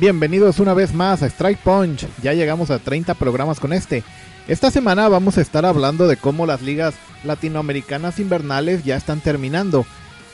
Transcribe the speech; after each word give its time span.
Bienvenidos 0.00 0.60
una 0.60 0.72
vez 0.72 0.94
más 0.94 1.22
a 1.22 1.26
Strike 1.26 1.58
Punch. 1.58 2.06
Ya 2.22 2.32
llegamos 2.32 2.70
a 2.70 2.78
30 2.78 3.12
programas 3.12 3.60
con 3.60 3.74
este. 3.74 4.02
Esta 4.48 4.70
semana 4.70 5.06
vamos 5.08 5.36
a 5.36 5.42
estar 5.42 5.66
hablando 5.66 6.08
de 6.08 6.16
cómo 6.16 6.46
las 6.46 6.62
ligas 6.62 6.94
latinoamericanas 7.22 8.18
invernales 8.18 8.82
ya 8.82 8.96
están 8.96 9.20
terminando. 9.20 9.84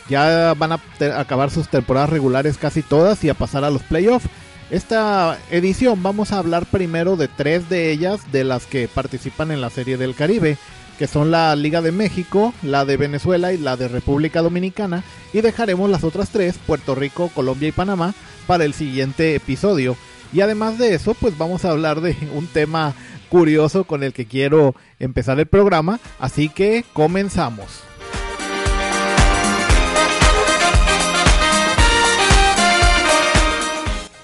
Ya 0.08 0.54
van 0.54 0.70
a 0.70 0.80
acabar 1.16 1.50
sus 1.50 1.66
temporadas 1.66 2.10
regulares 2.10 2.58
casi 2.58 2.80
todas 2.82 3.24
y 3.24 3.28
a 3.28 3.34
pasar 3.34 3.64
a 3.64 3.70
los 3.70 3.82
playoffs. 3.82 4.28
Esta 4.70 5.36
edición 5.50 6.00
vamos 6.00 6.30
a 6.30 6.38
hablar 6.38 6.66
primero 6.66 7.16
de 7.16 7.26
tres 7.26 7.68
de 7.68 7.90
ellas, 7.90 8.20
de 8.30 8.44
las 8.44 8.66
que 8.66 8.86
participan 8.86 9.50
en 9.50 9.60
la 9.60 9.70
Serie 9.70 9.96
del 9.96 10.14
Caribe, 10.14 10.58
que 10.96 11.08
son 11.08 11.32
la 11.32 11.56
Liga 11.56 11.82
de 11.82 11.90
México, 11.90 12.54
la 12.62 12.84
de 12.84 12.96
Venezuela 12.96 13.52
y 13.52 13.58
la 13.58 13.76
de 13.76 13.88
República 13.88 14.42
Dominicana, 14.42 15.02
y 15.32 15.40
dejaremos 15.40 15.90
las 15.90 16.04
otras 16.04 16.30
tres, 16.30 16.56
Puerto 16.68 16.94
Rico, 16.94 17.32
Colombia 17.34 17.68
y 17.68 17.72
Panamá, 17.72 18.14
para 18.46 18.64
el 18.64 18.74
siguiente 18.74 19.34
episodio. 19.34 19.96
Y 20.32 20.40
además 20.40 20.78
de 20.78 20.94
eso, 20.94 21.14
pues 21.14 21.36
vamos 21.38 21.64
a 21.64 21.70
hablar 21.70 22.00
de 22.00 22.16
un 22.34 22.46
tema 22.46 22.94
curioso 23.28 23.84
con 23.84 24.02
el 24.02 24.12
que 24.12 24.26
quiero 24.26 24.74
empezar 24.98 25.38
el 25.38 25.46
programa, 25.46 26.00
así 26.18 26.48
que 26.48 26.84
comenzamos. 26.92 27.82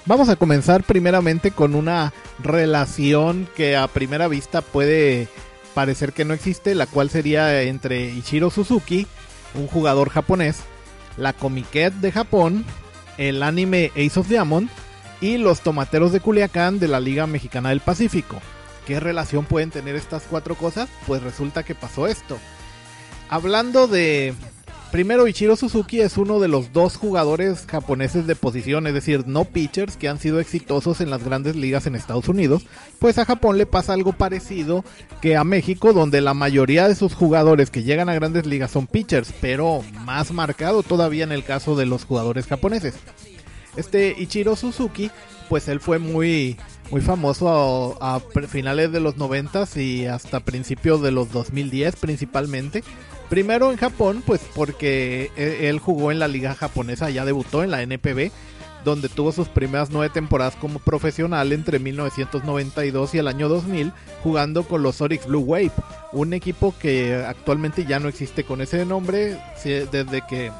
Vamos 0.05 0.27
a 0.27 0.35
comenzar 0.35 0.83
primeramente 0.83 1.51
con 1.51 1.75
una 1.75 2.11
relación 2.39 3.47
que 3.55 3.77
a 3.77 3.87
primera 3.87 4.27
vista 4.27 4.61
puede 4.61 5.29
parecer 5.73 6.11
que 6.11 6.25
no 6.25 6.33
existe, 6.33 6.75
la 6.75 6.87
cual 6.87 7.09
sería 7.09 7.61
entre 7.61 8.09
Ichiro 8.09 8.49
Suzuki, 8.49 9.07
un 9.55 9.67
jugador 9.67 10.09
japonés, 10.09 10.59
la 11.15 11.31
Comiquet 11.31 11.93
de 11.93 12.11
Japón 12.11 12.65
el 13.17 13.43
anime 13.43 13.91
Ace 13.95 14.19
of 14.19 14.27
Diamond 14.27 14.69
y 15.21 15.37
los 15.37 15.61
Tomateros 15.61 16.11
de 16.11 16.19
Culiacán 16.19 16.79
de 16.79 16.87
la 16.87 16.99
Liga 16.99 17.27
Mexicana 17.27 17.69
del 17.69 17.79
Pacífico. 17.79 18.41
¿Qué 18.85 18.99
relación 18.99 19.45
pueden 19.45 19.71
tener 19.71 19.95
estas 19.95 20.23
cuatro 20.29 20.55
cosas? 20.55 20.89
Pues 21.07 21.23
resulta 21.23 21.63
que 21.63 21.75
pasó 21.75 22.07
esto. 22.07 22.37
Hablando 23.29 23.87
de... 23.87 24.33
Primero, 24.93 25.27
Ichiro 25.27 25.55
Suzuki 25.55 26.01
es 26.01 26.17
uno 26.17 26.39
de 26.39 26.47
los 26.47 26.71
dos 26.71 26.97
jugadores 26.97 27.65
japoneses 27.65 28.27
de 28.27 28.35
posición, 28.35 28.85
es 28.85 28.93
decir, 28.93 29.25
no 29.25 29.43
pitchers, 29.43 29.97
que 29.97 30.07
han 30.07 30.19
sido 30.19 30.39
exitosos 30.39 31.01
en 31.01 31.09
las 31.09 31.23
grandes 31.23 31.55
ligas 31.55 31.87
en 31.87 31.95
Estados 31.95 32.29
Unidos. 32.29 32.67
Pues 32.99 33.17
a 33.17 33.25
Japón 33.25 33.57
le 33.57 33.65
pasa 33.65 33.93
algo 33.93 34.13
parecido 34.13 34.85
que 35.19 35.35
a 35.35 35.43
México, 35.43 35.93
donde 35.93 36.21
la 36.21 36.35
mayoría 36.35 36.87
de 36.87 36.93
sus 36.93 37.15
jugadores 37.15 37.71
que 37.71 37.81
llegan 37.81 38.07
a 38.07 38.13
grandes 38.13 38.45
ligas 38.45 38.69
son 38.69 38.85
pitchers, 38.85 39.33
pero 39.41 39.81
más 40.05 40.31
marcado 40.31 40.83
todavía 40.83 41.23
en 41.23 41.31
el 41.31 41.43
caso 41.43 41.75
de 41.75 41.87
los 41.87 42.05
jugadores 42.05 42.45
japoneses. 42.45 42.93
Este 43.75 44.15
Ichiro 44.15 44.55
Suzuki, 44.55 45.09
pues 45.49 45.69
él 45.69 45.79
fue 45.79 45.97
muy, 45.97 46.55
muy 46.91 47.01
famoso 47.01 47.97
a, 47.99 48.19
finales 48.47 48.91
de 48.91 48.99
los 48.99 49.17
90 49.17 49.67
y 49.75 50.05
hasta 50.05 50.41
principios 50.41 51.01
de 51.01 51.09
los 51.09 51.31
2010 51.31 51.95
principalmente 51.95 52.83
Primero 53.33 53.71
en 53.71 53.77
Japón, 53.77 54.21
pues 54.23 54.41
porque 54.53 55.31
e, 55.35 55.67
él 55.67 55.79
jugó 55.79 56.11
en 56.11 56.19
la 56.19 56.27
liga 56.27 56.53
japonesa, 56.53 57.09
ya 57.09 57.25
debutó 57.25 57.63
en 57.63 57.71
la 57.71 57.81
NPB, 57.81 58.29
donde 58.85 59.09
tuvo 59.09 59.31
sus 59.31 59.47
primeras 59.47 59.89
nueve 59.89 60.13
temporadas 60.13 60.55
como 60.55 60.77
profesional 60.77 61.51
entre 61.51 61.79
1992 61.79 63.15
y 63.15 63.17
el 63.17 63.27
año 63.27 63.49
2000, 63.49 63.91
jugando 64.21 64.67
con 64.67 64.83
los 64.83 65.01
Orix 65.01 65.25
Blue 65.25 65.39
Wave, 65.39 65.71
un 66.11 66.35
equipo 66.35 66.75
que 66.79 67.25
actualmente 67.27 67.85
ya 67.85 67.99
no 67.99 68.07
existe 68.07 68.43
con 68.43 68.61
ese 68.61 68.85
nombre, 68.85 69.39
desde 69.63 70.21
que 70.29 70.51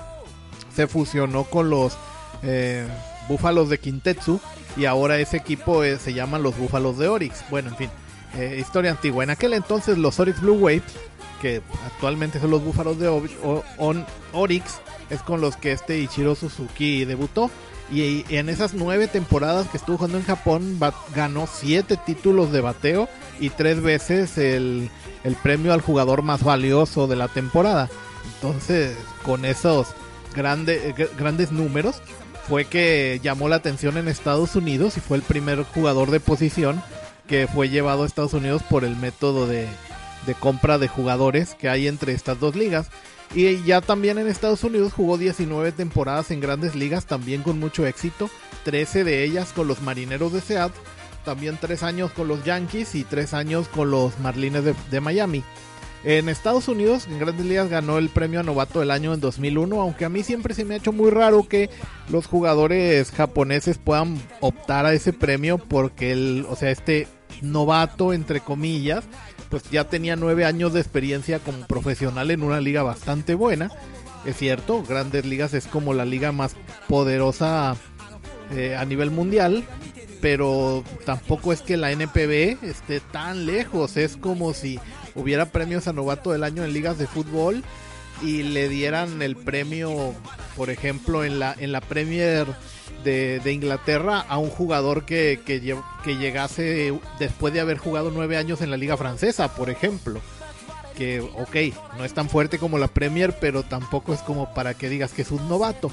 se 0.75 0.87
fusionó 0.87 1.43
con 1.43 1.69
los 1.69 1.95
eh, 2.41 2.87
Búfalos 3.29 3.69
de 3.69 3.77
Quintetsu, 3.77 4.39
y 4.77 4.85
ahora 4.85 5.19
ese 5.19 5.37
equipo 5.37 5.83
eh, 5.83 5.99
se 5.99 6.15
llama 6.15 6.39
los 6.39 6.57
Búfalos 6.57 6.97
de 6.97 7.07
Orix. 7.07 7.47
Bueno, 7.51 7.69
en 7.69 7.75
fin, 7.75 7.89
eh, 8.35 8.57
historia 8.59 8.89
antigua. 8.89 9.23
En 9.23 9.29
aquel 9.29 9.53
entonces 9.53 9.99
los 9.99 10.19
Orix 10.19 10.41
Blue 10.41 10.55
Wave 10.55 10.81
que 11.43 11.61
actualmente 11.85 12.39
son 12.39 12.51
los 12.51 12.63
Búfalos 12.63 12.97
de 12.97 13.09
Orix, 14.31 14.79
es 15.09 15.21
con 15.23 15.41
los 15.41 15.57
que 15.57 15.73
este 15.73 15.99
Ichiro 15.99 16.35
Suzuki 16.35 17.03
debutó. 17.03 17.51
Y, 17.91 18.23
en 18.33 18.47
esas 18.47 18.73
nueve 18.73 19.07
temporadas 19.07 19.67
que 19.67 19.75
estuvo 19.75 19.97
jugando 19.97 20.17
en 20.17 20.23
Japón, 20.23 20.79
ganó 21.13 21.45
siete 21.53 21.97
títulos 21.97 22.53
de 22.53 22.61
bateo 22.61 23.09
y 23.41 23.49
tres 23.49 23.81
veces 23.81 24.37
el, 24.37 24.89
premio 25.43 25.73
al 25.73 25.81
jugador 25.81 26.21
más 26.21 26.45
valioso 26.45 27.07
de 27.07 27.17
la 27.17 27.27
temporada. 27.27 27.89
Entonces, 28.35 28.95
con 29.23 29.43
esos 29.43 29.87
grandes 30.33 30.95
grandes 31.17 31.51
números, 31.51 32.01
fue 32.47 32.63
que 32.63 33.19
llamó 33.21 33.49
la 33.49 33.57
atención 33.57 33.97
en 33.97 34.07
Estados 34.07 34.55
Unidos 34.55 34.95
y 34.95 35.01
fue 35.01 35.17
el 35.17 35.23
primer 35.23 35.63
jugador 35.63 36.09
de 36.09 36.21
posición 36.21 36.81
que 37.27 37.47
fue 37.47 37.67
llevado 37.67 38.03
a 38.03 38.05
Estados 38.05 38.33
Unidos 38.33 38.63
por 38.63 38.85
el 38.85 38.95
método 38.95 39.45
de, 39.45 39.67
de 40.25 40.35
compra 40.35 40.77
de 40.77 40.87
jugadores 40.87 41.55
que 41.55 41.69
hay 41.69 41.87
entre 41.87 42.13
estas 42.13 42.39
dos 42.39 42.55
ligas. 42.55 42.89
Y 43.35 43.63
ya 43.63 43.81
también 43.81 44.19
en 44.19 44.27
Estados 44.27 44.63
Unidos 44.63 44.93
jugó 44.93 45.17
19 45.17 45.71
temporadas 45.71 46.29
en 46.29 46.39
grandes 46.39 46.75
ligas, 46.75 47.05
también 47.05 47.41
con 47.41 47.59
mucho 47.59 47.85
éxito. 47.85 48.29
13 48.63 49.03
de 49.03 49.23
ellas 49.23 49.51
con 49.53 49.67
los 49.67 49.81
Marineros 49.81 50.33
de 50.33 50.41
Seattle, 50.41 50.79
también 51.25 51.57
3 51.59 51.83
años 51.83 52.11
con 52.11 52.27
los 52.27 52.43
Yankees 52.43 52.95
y 52.95 53.03
3 53.03 53.33
años 53.33 53.67
con 53.67 53.89
los 53.89 54.19
Marlines 54.19 54.63
de, 54.89 55.01
Miami. 55.01 55.43
En 56.03 56.29
Estados 56.29 56.67
Unidos, 56.67 57.07
en 57.07 57.17
Grandes 57.17 57.45
Ligas, 57.45 57.69
ganó 57.69 57.97
el 57.97 58.09
premio 58.09 58.41
a 58.41 58.43
novato 58.43 58.81
del 58.81 58.91
año 58.91 59.13
en 59.13 59.21
2001, 59.21 59.81
aunque 59.81 60.05
a 60.05 60.09
mí 60.09 60.21
siempre 60.21 60.53
se 60.53 60.65
me 60.65 60.73
ha 60.73 60.77
hecho 60.77 60.91
muy 60.91 61.09
raro 61.09 61.47
que 61.47 61.69
los 62.09 62.27
jugadores 62.27 63.09
japoneses 63.11 63.77
puedan 63.77 64.21
optar 64.41 64.85
a 64.85 64.93
ese 64.93 65.13
premio 65.13 65.57
porque 65.57 66.11
el, 66.11 66.45
o 66.49 66.57
sea, 66.57 66.71
este 66.71 67.07
novato, 67.41 68.13
entre 68.13 68.41
comillas, 68.41 69.05
pues 69.53 69.69
ya 69.69 69.83
tenía 69.83 70.15
nueve 70.15 70.45
años 70.45 70.73
de 70.73 70.79
experiencia 70.79 71.37
como 71.37 71.67
profesional 71.67 72.31
en 72.31 72.41
una 72.41 72.59
liga 72.59 72.81
bastante 72.81 73.35
buena. 73.35 73.69
Es 74.25 74.37
cierto, 74.37 74.81
Grandes 74.81 75.27
Ligas 75.27 75.53
es 75.53 75.67
como 75.67 75.93
la 75.93 76.05
liga 76.05 76.31
más 76.31 76.55
poderosa 76.89 77.75
eh, 78.49 78.75
a 78.75 78.83
nivel 78.85 79.11
mundial, 79.11 79.63
pero 80.21 80.83
tampoco 81.05 81.53
es 81.53 81.61
que 81.61 81.77
la 81.77 81.91
NPB 81.91 82.63
esté 82.63 82.99
tan 82.99 83.45
lejos. 83.45 83.95
Es 83.95 84.17
como 84.17 84.55
si 84.55 84.79
hubiera 85.13 85.45
premios 85.45 85.87
a 85.87 85.93
novato 85.93 86.31
del 86.31 86.43
año 86.43 86.65
en 86.65 86.73
ligas 86.73 86.97
de 86.97 87.05
fútbol 87.05 87.63
y 88.23 88.41
le 88.41 88.69
dieran 88.69 89.21
el 89.21 89.35
premio, 89.35 90.15
por 90.57 90.71
ejemplo, 90.71 91.23
en 91.23 91.37
la, 91.37 91.55
en 91.59 91.71
la 91.71 91.81
Premier 91.81 92.47
de, 93.03 93.51
Inglaterra 93.51 94.25
a 94.27 94.37
un 94.37 94.49
jugador 94.49 95.05
que, 95.05 95.41
que, 95.45 96.15
llegase 96.15 96.97
después 97.19 97.53
de 97.53 97.59
haber 97.59 97.77
jugado 97.77 98.11
nueve 98.11 98.37
años 98.37 98.61
en 98.61 98.71
la 98.71 98.77
liga 98.77 98.97
francesa, 98.97 99.55
por 99.55 99.69
ejemplo. 99.69 100.21
Que, 100.95 101.21
ok, 101.21 101.95
no 101.97 102.05
es 102.05 102.13
tan 102.13 102.29
fuerte 102.29 102.59
como 102.59 102.77
la 102.77 102.87
Premier, 102.87 103.35
pero 103.39 103.63
tampoco 103.63 104.13
es 104.13 104.21
como 104.21 104.53
para 104.53 104.75
que 104.75 104.89
digas 104.89 105.11
que 105.11 105.23
es 105.23 105.31
un 105.31 105.47
novato. 105.49 105.91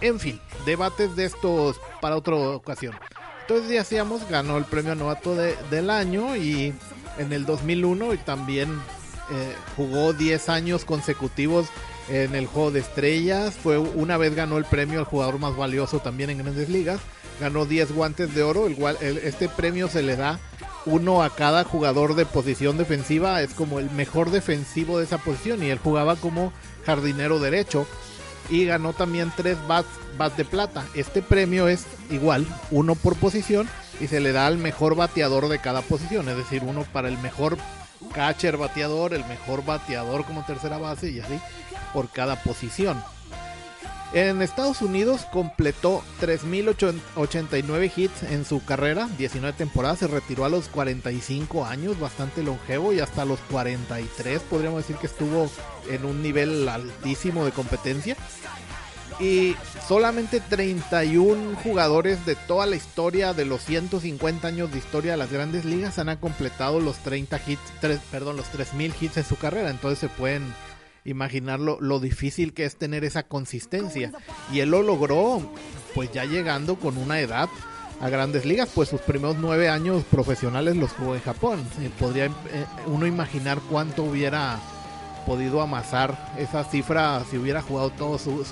En 0.00 0.18
fin, 0.20 0.40
debates 0.64 1.16
de 1.16 1.24
estos 1.24 1.80
para 2.00 2.16
otra 2.16 2.34
ocasión. 2.34 2.94
Entonces 3.42 3.70
ya 3.70 3.78
decíamos, 3.78 4.28
ganó 4.28 4.58
el 4.58 4.64
premio 4.64 4.94
novato 4.94 5.36
del 5.36 5.90
año 5.90 6.34
y 6.34 6.74
en 7.18 7.32
el 7.32 7.46
2001 7.46 8.14
y 8.14 8.18
también 8.18 8.68
eh, 9.30 9.54
jugó 9.76 10.12
10 10.12 10.48
años 10.48 10.84
consecutivos 10.84 11.68
en 12.08 12.34
el 12.34 12.46
juego 12.46 12.70
de 12.70 12.80
estrellas. 12.80 13.54
Fue 13.54 13.78
una 13.78 14.16
vez 14.16 14.34
ganó 14.34 14.58
el 14.58 14.64
premio 14.64 14.98
al 14.98 15.04
jugador 15.04 15.38
más 15.38 15.56
valioso 15.56 16.00
también 16.00 16.30
en 16.30 16.38
Grandes 16.38 16.68
Ligas. 16.68 17.00
ganó 17.40 17.66
10 17.66 17.92
guantes 17.92 18.34
de 18.34 18.42
oro. 18.42 18.66
El, 18.66 19.18
este 19.18 19.48
premio 19.48 19.88
se 19.88 20.02
le 20.02 20.16
da 20.16 20.38
uno 20.86 21.22
a 21.22 21.30
cada 21.30 21.64
jugador 21.64 22.14
de 22.14 22.26
posición 22.26 22.78
defensiva. 22.78 23.42
Es 23.42 23.54
como 23.54 23.78
el 23.78 23.90
mejor 23.90 24.30
defensivo 24.30 24.98
de 24.98 25.04
esa 25.04 25.18
posición 25.18 25.62
y 25.62 25.70
él 25.70 25.78
jugaba 25.78 26.16
como 26.16 26.52
jardinero 26.84 27.38
derecho. 27.38 27.86
Y 28.48 28.64
ganó 28.64 28.92
también 28.92 29.32
3 29.36 29.66
bats, 29.66 29.88
bats 30.16 30.36
de 30.36 30.44
plata. 30.44 30.84
Este 30.94 31.20
premio 31.20 31.66
es 31.66 31.84
igual, 32.10 32.46
uno 32.70 32.94
por 32.94 33.16
posición 33.16 33.68
y 34.00 34.06
se 34.06 34.20
le 34.20 34.32
da 34.32 34.46
al 34.46 34.58
mejor 34.58 34.94
bateador 34.94 35.48
de 35.48 35.58
cada 35.58 35.82
posición. 35.82 36.28
Es 36.28 36.36
decir, 36.36 36.62
uno 36.64 36.84
para 36.92 37.08
el 37.08 37.18
mejor 37.18 37.56
catcher 38.12 38.56
bateador, 38.56 39.14
el 39.14 39.24
mejor 39.26 39.64
bateador 39.64 40.24
como 40.24 40.44
tercera 40.44 40.78
base 40.78 41.10
y 41.10 41.20
así 41.20 41.38
por 41.92 42.10
cada 42.10 42.36
posición. 42.42 43.02
En 44.12 44.40
Estados 44.40 44.82
Unidos 44.82 45.26
completó 45.32 46.02
3.089 46.20 47.92
hits 47.96 48.22
en 48.22 48.44
su 48.44 48.64
carrera, 48.64 49.08
19 49.18 49.56
temporadas, 49.58 49.98
se 49.98 50.06
retiró 50.06 50.44
a 50.44 50.48
los 50.48 50.68
45 50.68 51.66
años, 51.66 51.98
bastante 51.98 52.42
longevo 52.42 52.92
y 52.92 53.00
hasta 53.00 53.24
los 53.24 53.40
43 53.50 54.42
podríamos 54.42 54.78
decir 54.78 54.96
que 54.96 55.08
estuvo 55.08 55.50
en 55.90 56.04
un 56.04 56.22
nivel 56.22 56.68
altísimo 56.68 57.44
de 57.44 57.50
competencia. 57.50 58.16
Y 59.18 59.56
solamente 59.88 60.40
31 60.40 61.56
jugadores 61.62 62.26
de 62.26 62.34
toda 62.34 62.66
la 62.66 62.76
historia 62.76 63.32
de 63.32 63.46
los 63.46 63.62
150 63.62 64.46
años 64.46 64.70
de 64.70 64.78
historia 64.78 65.12
de 65.12 65.16
las 65.16 65.32
grandes 65.32 65.64
ligas 65.64 65.98
han 65.98 66.14
completado 66.18 66.80
los 66.80 66.98
30 66.98 67.40
hits, 67.46 68.00
perdón, 68.10 68.36
los 68.36 68.46
3000 68.50 68.94
hits 69.00 69.16
en 69.16 69.24
su 69.24 69.36
carrera. 69.36 69.70
Entonces 69.70 69.98
se 69.98 70.08
pueden 70.08 70.42
imaginar 71.06 71.60
lo, 71.60 72.00
difícil 72.00 72.52
que 72.52 72.64
es 72.64 72.76
tener 72.76 73.04
esa 73.04 73.22
consistencia. 73.22 74.12
Y 74.52 74.60
él 74.60 74.70
lo 74.70 74.82
logró, 74.82 75.40
pues 75.94 76.12
ya 76.12 76.24
llegando 76.24 76.76
con 76.76 76.98
una 76.98 77.20
edad 77.20 77.48
a 78.00 78.10
grandes 78.10 78.44
ligas, 78.44 78.68
pues 78.74 78.90
sus 78.90 79.00
primeros 79.00 79.38
nueve 79.38 79.70
años 79.70 80.04
profesionales 80.10 80.76
los 80.76 80.92
jugó 80.92 81.14
en 81.14 81.22
Japón. 81.22 81.64
Eh, 81.80 81.90
podría 81.98 82.26
eh, 82.26 82.30
uno 82.86 83.06
imaginar 83.06 83.60
cuánto 83.70 84.02
hubiera 84.02 84.58
podido 85.24 85.60
amasar 85.60 86.34
esa 86.38 86.64
cifra 86.64 87.22
si 87.28 87.36
hubiera 87.36 87.62
jugado 87.62 87.90
todo 87.90 88.18
su, 88.18 88.44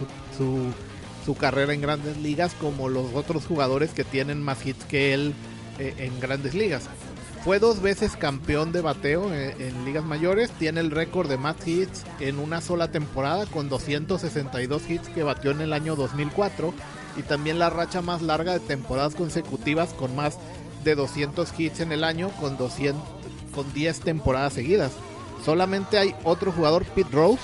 carrera 1.39 1.73
en 1.73 1.81
grandes 1.81 2.17
ligas 2.19 2.55
como 2.61 2.89
los 2.89 3.15
otros 3.15 3.47
jugadores 3.47 3.91
que 3.91 4.05
tienen 4.05 4.43
más 4.43 4.65
hits 4.65 4.85
que 4.85 5.15
él 5.15 5.35
eh, 5.79 5.95
en 5.99 6.21
grandes 6.21 6.55
ligas. 6.55 6.89
Fue 7.45 7.59
dos 7.59 7.83
veces 7.83 8.17
campeón 8.17 8.73
de 8.73 8.81
bateo 8.81 9.33
en, 9.35 9.85
ligas 9.85 10.03
mayores. 10.03 10.51
Tiene 10.53 10.81
el 10.81 10.91
récord 10.91 11.29
de 11.29 11.37
más 11.37 11.57
hits 11.69 12.05
en 12.19 12.39
una 12.39 12.63
sola 12.63 12.91
temporada 12.91 13.45
con 13.45 13.69
262 13.69 14.89
hits 14.89 15.09
que 15.11 15.23
batió 15.23 15.51
en 15.51 15.61
el 15.61 15.75
año 15.75 15.95
2004. 15.95 16.73
Y 17.19 17.23
también 17.23 17.59
la 17.59 17.69
racha 17.69 18.01
más 18.01 18.23
larga 18.23 18.55
de 18.55 18.61
temporadas 18.61 19.15
consecutivas 19.15 19.93
con 19.93 20.17
más 20.17 20.39
de 20.85 20.95
200 20.95 21.53
hits 21.61 21.81
en 21.81 21.93
el 21.93 22.03
año 22.03 22.31
con, 22.41 22.57
200, 22.57 23.03
con 23.55 23.71
10 23.75 24.01
temporadas 24.01 24.55
seguidas. 24.55 24.93
Solamente 25.45 25.99
hay 25.99 26.15
otro 26.25 26.51
jugador, 26.51 26.87
Pete 26.87 27.11
Rose, 27.13 27.43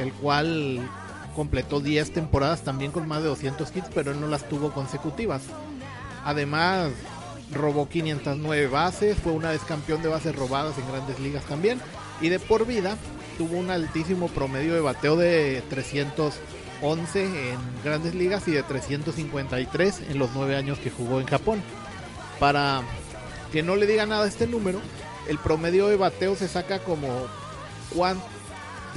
el 0.00 0.12
cual 0.12 0.80
completó 1.36 1.80
10 1.80 2.12
temporadas 2.12 2.62
también 2.62 2.90
con 2.90 3.06
más 3.06 3.22
de 3.22 3.28
200 3.28 3.76
hits, 3.76 3.88
pero 3.94 4.10
él 4.10 4.20
no 4.20 4.26
las 4.26 4.48
tuvo 4.48 4.72
consecutivas. 4.72 5.42
Además, 6.24 6.90
robó 7.52 7.88
509 7.88 8.66
bases, 8.68 9.16
fue 9.18 9.32
una 9.32 9.50
vez 9.50 9.60
campeón 9.60 10.02
de 10.02 10.08
bases 10.08 10.34
robadas 10.34 10.76
en 10.78 10.88
grandes 10.88 11.20
ligas 11.20 11.44
también. 11.44 11.78
Y 12.22 12.30
de 12.30 12.38
por 12.38 12.66
vida 12.66 12.96
tuvo 13.36 13.58
un 13.58 13.70
altísimo 13.70 14.28
promedio 14.28 14.74
de 14.74 14.80
bateo 14.80 15.16
de 15.16 15.62
311 15.68 17.24
en 17.24 17.58
grandes 17.84 18.14
ligas 18.14 18.48
y 18.48 18.52
de 18.52 18.62
353 18.62 20.02
en 20.08 20.18
los 20.18 20.30
9 20.34 20.56
años 20.56 20.78
que 20.78 20.90
jugó 20.90 21.20
en 21.20 21.26
Japón. 21.26 21.62
Para 22.40 22.80
que 23.52 23.62
no 23.62 23.76
le 23.76 23.86
diga 23.86 24.06
nada 24.06 24.24
a 24.24 24.28
este 24.28 24.46
número, 24.46 24.80
el 25.28 25.38
promedio 25.38 25.88
de 25.88 25.96
bateo 25.96 26.34
se 26.34 26.48
saca 26.48 26.78
como 26.78 27.08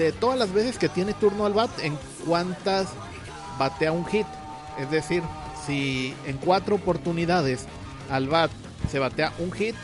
de 0.03 0.11
todas 0.11 0.39
las 0.39 0.53
veces 0.53 0.77
que 0.77 0.89
tiene 0.89 1.13
turno 1.13 1.45
al 1.45 1.53
bat, 1.53 1.69
en 1.81 1.97
cuántas 2.25 2.87
batea 3.57 3.91
un 3.91 4.05
hit. 4.05 4.25
Es 4.79 4.89
decir, 4.89 5.21
si 5.65 6.13
en 6.25 6.37
cuatro 6.37 6.75
oportunidades 6.75 7.65
al 8.09 8.27
bat 8.27 8.51
se 8.89 8.99
batea 8.99 9.33
un 9.39 9.51
hit, 9.51 9.75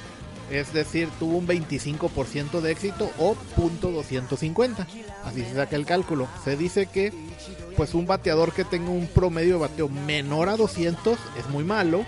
es 0.49 0.73
decir, 0.73 1.09
tuvo 1.19 1.37
un 1.37 1.47
25% 1.47 2.61
de 2.61 2.71
éxito 2.71 3.09
o 3.17 3.33
punto 3.55 3.91
.250. 3.91 4.85
Así 5.25 5.43
se 5.43 5.55
saca 5.55 5.75
el 5.75 5.85
cálculo. 5.85 6.27
Se 6.43 6.55
dice 6.55 6.85
que 6.85 7.11
pues 7.75 7.93
un 7.93 8.05
bateador 8.05 8.53
que 8.53 8.63
tenga 8.63 8.91
un 8.91 9.07
promedio 9.07 9.55
de 9.55 9.61
bateo 9.61 9.89
menor 9.89 10.49
a 10.49 10.55
200 10.55 11.17
es 11.37 11.49
muy 11.49 11.63
malo. 11.63 12.05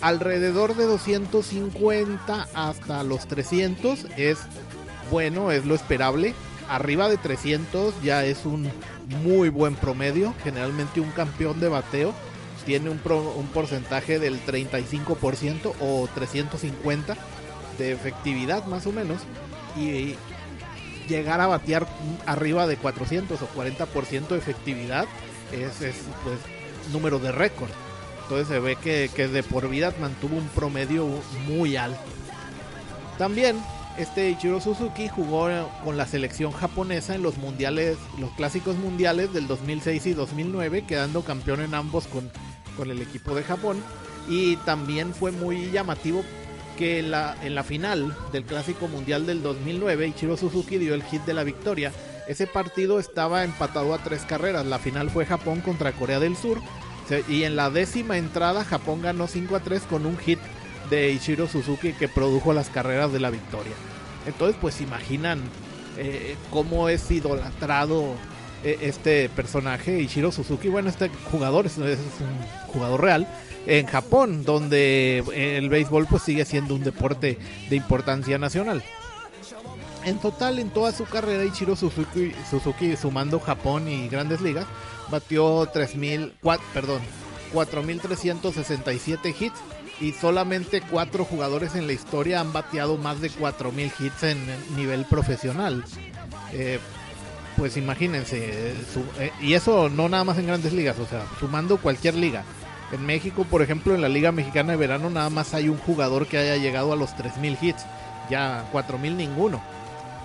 Alrededor 0.00 0.76
de 0.76 0.84
250 0.84 2.48
hasta 2.54 3.02
los 3.02 3.26
300 3.26 4.06
es 4.16 4.38
bueno, 5.10 5.50
es 5.50 5.66
lo 5.66 5.74
esperable. 5.74 6.34
Arriba 6.70 7.08
de 7.08 7.16
300 7.16 8.00
ya 8.00 8.24
es 8.24 8.46
un 8.46 8.70
muy 9.24 9.48
buen 9.48 9.74
promedio. 9.74 10.32
Generalmente 10.44 11.00
un 11.00 11.10
campeón 11.10 11.58
de 11.58 11.68
bateo 11.68 12.14
tiene 12.64 12.90
un, 12.90 13.00
un 13.36 13.46
porcentaje 13.48 14.20
del 14.20 14.40
35% 14.46 15.72
o 15.80 16.08
350 16.14 17.16
de 17.76 17.90
efectividad 17.90 18.66
más 18.66 18.86
o 18.86 18.92
menos 18.92 19.18
y 19.76 20.14
llegar 21.08 21.40
a 21.40 21.48
batear 21.48 21.88
arriba 22.24 22.68
de 22.68 22.76
400 22.76 23.42
o 23.42 23.48
40% 23.48 24.28
de 24.28 24.38
efectividad 24.38 25.06
es, 25.50 25.82
es 25.82 25.96
pues, 26.22 26.38
número 26.92 27.18
de 27.18 27.32
récord. 27.32 27.70
Entonces 28.22 28.46
se 28.46 28.60
ve 28.60 28.76
que, 28.76 29.10
que 29.12 29.26
de 29.26 29.42
por 29.42 29.68
vida 29.68 29.92
mantuvo 30.00 30.36
un 30.36 30.46
promedio 30.50 31.08
muy 31.48 31.76
alto. 31.76 31.98
También 33.18 33.60
este 33.98 34.30
Ichiro 34.30 34.60
Suzuki 34.60 35.08
jugó 35.08 35.48
con 35.84 35.96
la 35.96 36.06
selección 36.06 36.52
japonesa 36.52 37.14
en 37.14 37.22
los 37.22 37.36
mundiales, 37.38 37.96
los 38.18 38.30
clásicos 38.30 38.76
mundiales 38.76 39.32
del 39.32 39.46
2006 39.46 40.06
y 40.06 40.14
2009, 40.14 40.84
quedando 40.86 41.22
campeón 41.22 41.60
en 41.60 41.74
ambos 41.74 42.06
con 42.06 42.30
con 42.80 42.90
el 42.90 43.02
equipo 43.02 43.34
de 43.34 43.42
Japón. 43.42 43.82
Y 44.28 44.56
también 44.56 45.12
fue 45.14 45.32
muy 45.32 45.70
llamativo 45.70 46.24
que 46.78 47.02
la, 47.02 47.36
en 47.42 47.54
la 47.54 47.62
final 47.62 48.16
del 48.32 48.44
Clásico 48.44 48.88
Mundial 48.88 49.26
del 49.26 49.42
2009, 49.42 50.08
Ichiro 50.08 50.36
Suzuki 50.36 50.78
dio 50.78 50.94
el 50.94 51.02
hit 51.02 51.22
de 51.24 51.34
la 51.34 51.44
victoria. 51.44 51.92
Ese 52.26 52.46
partido 52.46 52.98
estaba 52.98 53.44
empatado 53.44 53.92
a 53.92 53.98
tres 53.98 54.22
carreras. 54.22 54.64
La 54.64 54.78
final 54.78 55.10
fue 55.10 55.26
Japón 55.26 55.60
contra 55.60 55.92
Corea 55.92 56.20
del 56.20 56.36
Sur. 56.36 56.60
Y 57.28 57.42
en 57.42 57.56
la 57.56 57.70
décima 57.70 58.18
entrada, 58.18 58.64
Japón 58.64 59.02
ganó 59.02 59.26
5 59.26 59.56
a 59.56 59.60
3 59.60 59.82
con 59.82 60.06
un 60.06 60.16
hit 60.16 60.38
de 60.90 61.10
Ichiro 61.10 61.48
Suzuki 61.48 61.92
que 61.92 62.08
produjo 62.08 62.52
las 62.52 62.70
carreras 62.70 63.12
de 63.12 63.18
la 63.18 63.30
victoria. 63.30 63.72
Entonces, 64.26 64.56
pues 64.60 64.80
imaginan 64.80 65.40
eh, 65.96 66.36
cómo 66.50 66.88
es 66.88 67.10
idolatrado 67.10 68.14
e, 68.62 68.78
este 68.82 69.28
personaje, 69.28 70.00
Ichiro 70.00 70.32
Suzuki, 70.32 70.68
bueno, 70.68 70.88
este 70.88 71.10
jugador 71.30 71.66
es, 71.66 71.78
un 71.78 71.88
jugador 72.68 73.00
real 73.00 73.26
en 73.66 73.86
Japón, 73.86 74.44
donde 74.44 75.22
el 75.34 75.68
béisbol 75.68 76.06
pues 76.06 76.22
sigue 76.22 76.44
siendo 76.44 76.74
un 76.74 76.82
deporte 76.82 77.38
de 77.68 77.76
importancia 77.76 78.38
nacional. 78.38 78.82
En 80.04 80.18
total, 80.18 80.58
en 80.58 80.70
toda 80.70 80.92
su 80.92 81.04
carrera, 81.04 81.44
Ichiro 81.44 81.76
Suzuki, 81.76 82.32
Suzuki 82.50 82.96
sumando 82.96 83.38
Japón 83.38 83.86
y 83.86 84.08
grandes 84.08 84.40
ligas, 84.40 84.66
batió 85.10 85.70
3.000, 85.70 86.32
perdón, 86.72 87.00
4.367 87.52 89.34
hits 89.38 89.60
y 90.00 90.12
solamente 90.12 90.80
cuatro 90.80 91.24
jugadores 91.24 91.74
en 91.74 91.86
la 91.86 91.92
historia 91.92 92.40
han 92.40 92.52
bateado 92.52 92.96
más 92.96 93.20
de 93.20 93.30
4.000 93.30 93.92
hits 93.98 94.22
en 94.22 94.38
nivel 94.74 95.04
profesional. 95.04 95.84
Eh, 96.52 96.78
pues 97.56 97.76
imagínense, 97.76 98.72
eh, 99.18 99.32
y 99.42 99.52
eso 99.52 99.90
no 99.90 100.08
nada 100.08 100.24
más 100.24 100.38
en 100.38 100.46
grandes 100.46 100.72
ligas, 100.72 100.98
o 100.98 101.06
sea, 101.06 101.26
sumando 101.38 101.76
cualquier 101.76 102.14
liga. 102.14 102.44
En 102.92 103.04
México, 103.04 103.44
por 103.44 103.60
ejemplo, 103.60 103.94
en 103.94 104.00
la 104.00 104.08
Liga 104.08 104.32
Mexicana 104.32 104.72
de 104.72 104.78
Verano 104.78 105.10
nada 105.10 105.30
más 105.30 105.54
hay 105.54 105.68
un 105.68 105.76
jugador 105.76 106.26
que 106.26 106.38
haya 106.38 106.56
llegado 106.56 106.92
a 106.92 106.96
los 106.96 107.10
3.000 107.10 107.58
hits, 107.60 107.84
ya 108.30 108.68
4.000 108.72 109.14
ninguno. 109.14 109.62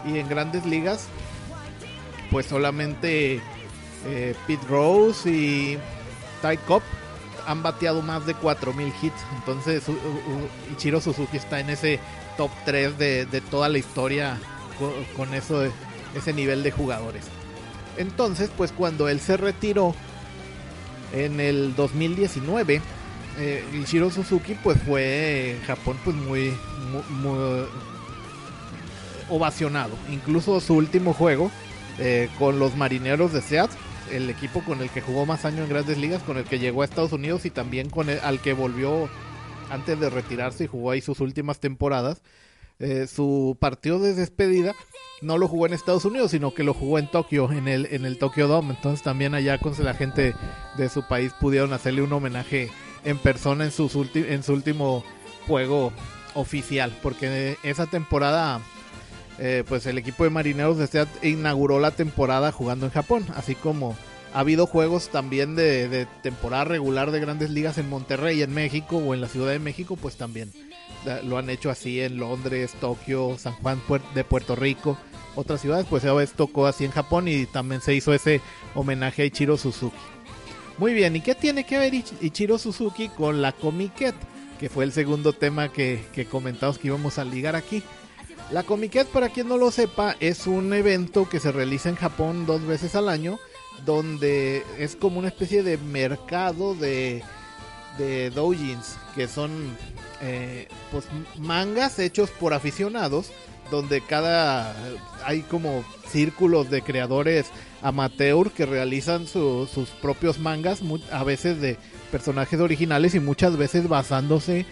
Y 0.05 0.17
en 0.17 0.29
grandes 0.29 0.65
ligas, 0.65 1.07
pues 2.31 2.45
solamente 2.45 3.41
eh, 4.05 4.35
Pete 4.47 4.65
Rose 4.67 5.29
y 5.29 5.77
Ty 6.41 6.57
Cobb 6.65 6.81
han 7.47 7.63
bateado 7.63 8.01
más 8.01 8.25
de 8.25 8.35
4.000 8.35 8.93
hits. 9.01 9.15
Entonces 9.35 9.83
Ichiro 10.71 11.01
Suzuki 11.01 11.37
está 11.37 11.59
en 11.59 11.69
ese 11.69 11.99
top 12.37 12.51
3 12.65 12.97
de, 12.97 13.43
toda 13.49 13.69
la 13.69 13.77
historia 13.77 14.37
con, 15.15 15.33
eso 15.33 15.63
ese 16.15 16.33
nivel 16.33 16.63
de 16.63 16.71
jugadores. 16.71 17.25
Entonces, 17.97 18.49
pues 18.55 18.71
cuando 18.71 19.07
él 19.07 19.19
se 19.21 19.37
retiró 19.37 19.95
en 21.13 21.39
el 21.39 21.75
2019, 21.75 22.81
eh, 23.37 23.63
Ishiro 23.73 24.11
Suzuki 24.11 24.55
pues 24.55 24.77
fue 24.85 25.51
en 25.51 25.61
Japón 25.63 25.97
pues 26.03 26.15
muy, 26.15 26.53
muy, 27.09 27.65
ovacionado. 29.29 29.91
Incluso 30.09 30.59
su 30.59 30.75
último 30.75 31.13
juego 31.13 31.51
eh, 31.99 32.29
con 32.37 32.59
los 32.59 32.75
marineros 32.75 33.31
de 33.31 33.41
Seattle 33.41 33.77
el 34.11 34.29
equipo 34.29 34.61
con 34.61 34.81
el 34.81 34.89
que 34.89 35.01
jugó 35.01 35.25
más 35.25 35.45
años 35.45 35.61
en 35.61 35.69
grandes 35.69 35.97
ligas, 35.97 36.23
con 36.23 36.37
el 36.37 36.45
que 36.45 36.59
llegó 36.59 36.81
a 36.81 36.85
Estados 36.85 37.11
Unidos 37.11 37.45
y 37.45 37.49
también 37.49 37.89
con 37.89 38.09
el, 38.09 38.19
al 38.19 38.39
que 38.39 38.53
volvió 38.53 39.09
antes 39.69 39.99
de 39.99 40.09
retirarse 40.09 40.65
y 40.65 40.67
jugó 40.67 40.91
ahí 40.91 41.01
sus 41.01 41.19
últimas 41.19 41.59
temporadas. 41.59 42.21
Eh, 42.79 43.07
su 43.07 43.57
partido 43.59 43.99
de 43.99 44.13
despedida 44.13 44.75
no 45.21 45.37
lo 45.37 45.47
jugó 45.47 45.65
en 45.65 45.73
Estados 45.73 46.05
Unidos, 46.05 46.31
sino 46.31 46.53
que 46.53 46.63
lo 46.63 46.73
jugó 46.73 46.99
en 46.99 47.09
Tokio, 47.09 47.51
en 47.51 47.67
el, 47.67 47.87
en 47.91 48.05
el 48.05 48.17
Tokyo 48.17 48.47
Dome. 48.47 48.73
Entonces 48.73 49.01
también 49.01 49.33
allá 49.33 49.57
con 49.57 49.73
la 49.83 49.93
gente 49.93 50.35
de 50.77 50.89
su 50.89 51.03
país 51.03 51.33
pudieron 51.39 51.73
hacerle 51.73 52.01
un 52.01 52.13
homenaje 52.13 52.69
en 53.03 53.17
persona 53.17 53.65
en, 53.65 53.71
sus 53.71 53.95
en 54.15 54.43
su 54.43 54.53
último 54.53 55.03
juego 55.47 55.93
oficial, 56.33 56.93
porque 57.01 57.57
esa 57.63 57.85
temporada, 57.85 58.59
eh, 59.39 59.63
pues 59.67 59.85
el 59.85 59.97
equipo 59.97 60.23
de 60.23 60.29
Marineros 60.29 60.77
Seat 60.89 61.07
inauguró 61.23 61.79
la 61.79 61.91
temporada 61.91 62.51
jugando 62.51 62.85
en 62.85 62.91
Japón, 62.91 63.25
así 63.35 63.55
como 63.55 63.95
ha 64.33 64.39
habido 64.39 64.67
juegos 64.67 65.09
también 65.09 65.55
de, 65.55 65.87
de, 65.87 66.07
temporada 66.21 66.65
regular 66.65 67.11
de 67.11 67.19
grandes 67.19 67.49
ligas 67.49 67.77
en 67.77 67.89
Monterrey, 67.89 68.41
en 68.41 68.53
México 68.53 68.97
o 68.97 69.13
en 69.13 69.21
la 69.21 69.27
Ciudad 69.27 69.51
de 69.51 69.59
México, 69.59 69.95
pues 69.95 70.17
también 70.17 70.51
lo 71.23 71.37
han 71.37 71.49
hecho 71.49 71.69
así 71.69 72.01
en 72.01 72.17
Londres, 72.17 72.73
Tokio, 72.79 73.37
San 73.37 73.53
Juan 73.53 73.81
de 74.13 74.23
Puerto 74.23 74.55
Rico, 74.55 74.97
otras 75.35 75.61
ciudades, 75.61 75.85
pues 75.89 76.03
esa 76.03 76.13
vez 76.13 76.33
tocó 76.33 76.65
así 76.65 76.85
en 76.85 76.91
Japón 76.91 77.27
y 77.27 77.45
también 77.45 77.81
se 77.81 77.93
hizo 77.93 78.13
ese 78.13 78.41
homenaje 78.73 79.21
a 79.21 79.25
Ichiro 79.25 79.57
Suzuki. 79.57 79.95
Muy 80.77 80.93
bien, 80.93 81.15
¿y 81.15 81.21
qué 81.21 81.35
tiene 81.35 81.65
que 81.65 81.77
ver 81.77 81.93
Ichiro 81.93 82.57
Suzuki 82.57 83.09
con 83.09 83.41
la 83.41 83.51
Comiquet? 83.51 84.15
Que 84.59 84.69
fue 84.69 84.83
el 84.85 84.91
segundo 84.91 85.33
tema 85.33 85.71
que, 85.71 86.03
que 86.13 86.25
comentamos 86.25 86.77
que 86.77 86.87
íbamos 86.87 87.17
a 87.17 87.25
ligar 87.25 87.55
aquí. 87.55 87.83
La 88.51 88.63
Comiquet, 88.63 89.07
para 89.07 89.29
quien 89.29 89.47
no 89.47 89.57
lo 89.57 89.71
sepa, 89.71 90.15
es 90.19 90.45
un 90.45 90.73
evento 90.73 91.27
que 91.27 91.39
se 91.39 91.51
realiza 91.51 91.89
en 91.89 91.95
Japón 91.95 92.45
dos 92.45 92.65
veces 92.65 92.95
al 92.95 93.09
año, 93.09 93.39
donde 93.85 94.63
es 94.77 94.95
como 94.95 95.19
una 95.19 95.29
especie 95.29 95.63
de 95.63 95.77
mercado 95.77 96.75
de, 96.75 97.23
de 97.97 98.29
doujins, 98.29 98.97
que 99.15 99.27
son 99.27 99.51
eh, 100.21 100.67
pues 100.91 101.05
mangas 101.39 101.99
hechos 101.99 102.29
por 102.29 102.53
aficionados, 102.53 103.31
donde 103.71 104.01
cada 104.01 104.75
hay 105.25 105.41
como 105.41 105.83
círculos 106.07 106.69
de 106.69 106.83
creadores 106.83 107.47
amateur 107.81 108.51
que 108.51 108.65
realizan 108.65 109.27
sus 109.27 109.89
propios 110.01 110.39
mangas, 110.39 110.81
a 111.11 111.23
veces 111.23 111.59
de 111.59 111.77
personajes 112.11 112.59
originales 112.59 113.15
y 113.15 113.19
muchas 113.19 113.57
veces 113.57 113.89
basándose 113.89 114.59
en 114.59 114.65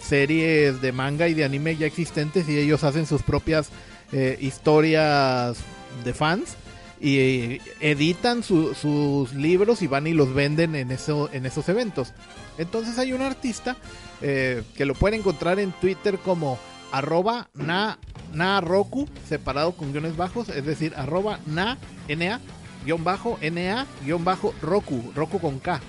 series 0.00 0.80
de 0.80 0.92
manga 0.92 1.28
y 1.28 1.34
de 1.34 1.44
anime 1.44 1.76
ya 1.76 1.86
existentes 1.86 2.48
y 2.48 2.58
ellos 2.58 2.84
hacen 2.84 3.06
sus 3.06 3.22
propias 3.22 3.70
eh, 4.12 4.38
historias 4.40 5.58
de 6.04 6.14
fans 6.14 6.56
y 7.00 7.60
editan 7.80 8.42
sus 8.42 9.32
libros 9.34 9.82
y 9.82 9.86
van 9.86 10.06
y 10.06 10.14
los 10.14 10.34
venden 10.34 10.74
en, 10.74 10.90
eso, 10.90 11.30
en 11.32 11.46
esos 11.46 11.68
eventos. 11.68 12.12
Entonces 12.56 12.98
hay 12.98 13.12
un 13.12 13.22
artista 13.22 13.76
eh, 14.20 14.62
que 14.74 14.84
lo 14.84 14.94
pueden 14.94 15.20
encontrar 15.20 15.60
en 15.60 15.72
Twitter 15.72 16.18
como 16.18 16.58
arroba 16.90 17.50
na, 17.54 17.98
na 18.32 18.60
roku, 18.60 19.08
separado 19.28 19.72
con 19.72 19.92
guiones 19.92 20.16
bajos, 20.16 20.48
es 20.48 20.64
decir, 20.64 20.92
arroba 20.96 21.38
na, 21.46 21.78
na, 22.08 22.40
guion 22.84 23.04
bajo, 23.04 23.38
na, 23.42 23.86
guion 24.04 24.24
bajo, 24.24 24.52
roku, 24.60 25.12
roku 25.14 25.38
con 25.38 25.60
K. 25.60 25.80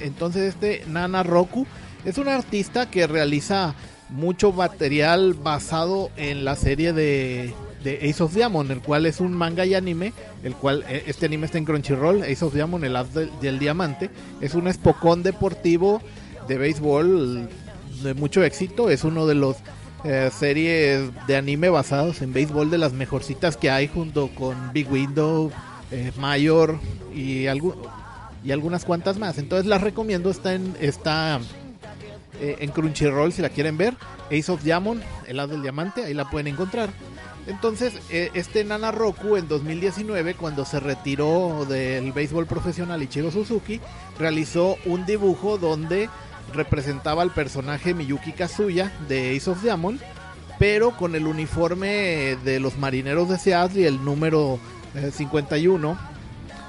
Entonces 0.00 0.54
este 0.54 0.84
Nana 0.88 1.22
Roku 1.22 1.66
es 2.04 2.18
un 2.18 2.28
artista 2.28 2.90
que 2.90 3.06
realiza 3.06 3.74
mucho 4.08 4.52
material 4.52 5.34
basado 5.34 6.10
en 6.16 6.44
la 6.44 6.56
serie 6.56 6.92
de, 6.92 7.54
Ace 8.02 8.20
of 8.22 8.34
Diamond, 8.34 8.70
el 8.72 8.80
cual 8.80 9.06
es 9.06 9.20
un 9.20 9.32
manga 9.32 9.64
y 9.64 9.74
anime, 9.74 10.12
el 10.42 10.56
cual 10.56 10.84
eh, 10.88 11.04
este 11.06 11.26
anime 11.26 11.46
está 11.46 11.58
en 11.58 11.64
Crunchyroll, 11.64 12.22
Ace 12.22 12.44
of 12.44 12.52
Diamond, 12.52 12.84
el 12.84 12.96
as 12.96 13.08
del, 13.14 13.58
diamante, 13.60 14.10
es 14.40 14.54
un 14.54 14.66
espocón 14.66 15.22
deportivo 15.22 16.02
de 16.48 16.58
béisbol 16.58 17.48
de 18.02 18.14
mucho 18.14 18.42
éxito, 18.42 18.90
es 18.90 19.04
uno 19.04 19.26
de 19.26 19.36
los 19.36 19.56
eh, 20.04 20.30
series 20.36 21.10
de 21.28 21.36
anime 21.36 21.68
basados 21.68 22.22
en 22.22 22.32
béisbol 22.32 22.70
de 22.70 22.78
las 22.78 22.92
mejorcitas 22.92 23.56
que 23.56 23.70
hay 23.70 23.86
junto 23.86 24.28
con 24.34 24.72
Big 24.72 24.90
Window, 24.90 25.52
eh, 25.92 26.10
Mayor 26.18 26.80
y, 27.14 27.46
y 28.44 28.52
algunas 28.52 28.84
cuantas 28.84 29.18
más. 29.18 29.38
Entonces 29.38 29.66
las 29.66 29.80
recomiendo, 29.80 30.30
está 30.30 30.54
en, 30.54 30.74
está, 30.80 31.40
eh, 32.40 32.56
en 32.60 32.70
Crunchyroll 32.70 33.32
si 33.32 33.42
la 33.42 33.48
quieren 33.48 33.76
ver. 33.76 33.94
Ace 34.26 34.50
of 34.50 34.62
Diamond, 34.62 35.02
el 35.26 35.40
as 35.40 35.48
del 35.48 35.62
diamante, 35.62 36.04
ahí 36.04 36.14
la 36.14 36.28
pueden 36.30 36.48
encontrar. 36.48 36.90
Entonces, 37.46 37.94
este 38.10 38.64
Nana 38.64 38.90
Roku 38.90 39.36
en 39.36 39.46
2019, 39.46 40.34
cuando 40.34 40.64
se 40.64 40.80
retiró 40.80 41.64
del 41.68 42.10
béisbol 42.10 42.46
profesional 42.46 43.00
Ichiro 43.04 43.30
Suzuki, 43.30 43.80
realizó 44.18 44.76
un 44.84 45.06
dibujo 45.06 45.56
donde 45.56 46.08
representaba 46.52 47.22
al 47.22 47.30
personaje 47.30 47.94
Miyuki 47.94 48.32
Kazuya 48.32 48.92
de 49.08 49.36
Ace 49.36 49.50
of 49.50 49.62
Diamond, 49.62 50.00
pero 50.58 50.96
con 50.96 51.14
el 51.14 51.26
uniforme 51.26 52.36
de 52.44 52.60
los 52.60 52.78
marineros 52.78 53.28
de 53.28 53.38
Seattle 53.38 53.82
y 53.82 53.84
el 53.84 54.04
número 54.04 54.58
51 55.12 55.92
eh, 55.92 55.96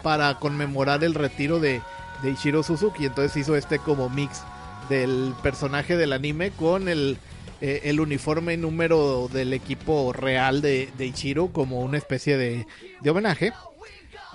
para 0.03 0.35
conmemorar 0.35 1.03
el 1.03 1.13
retiro 1.13 1.59
de, 1.59 1.81
de 2.21 2.31
Ichiro 2.31 2.63
Suzuki. 2.63 3.05
Entonces 3.05 3.35
hizo 3.37 3.55
este 3.55 3.79
como 3.79 4.09
mix 4.09 4.41
del 4.89 5.33
personaje 5.43 5.97
del 5.97 6.13
anime 6.13 6.51
con 6.51 6.87
el, 6.87 7.17
eh, 7.59 7.81
el 7.85 7.99
uniforme 7.99 8.55
número 8.55 9.29
del 9.31 9.51
equipo 9.53 10.13
real 10.13 10.61
de, 10.61 10.89
Ichiro 10.99 11.47
como 11.47 11.81
una 11.81 11.97
especie 11.97 12.37
de, 12.37 12.65
homenaje. 13.09 13.51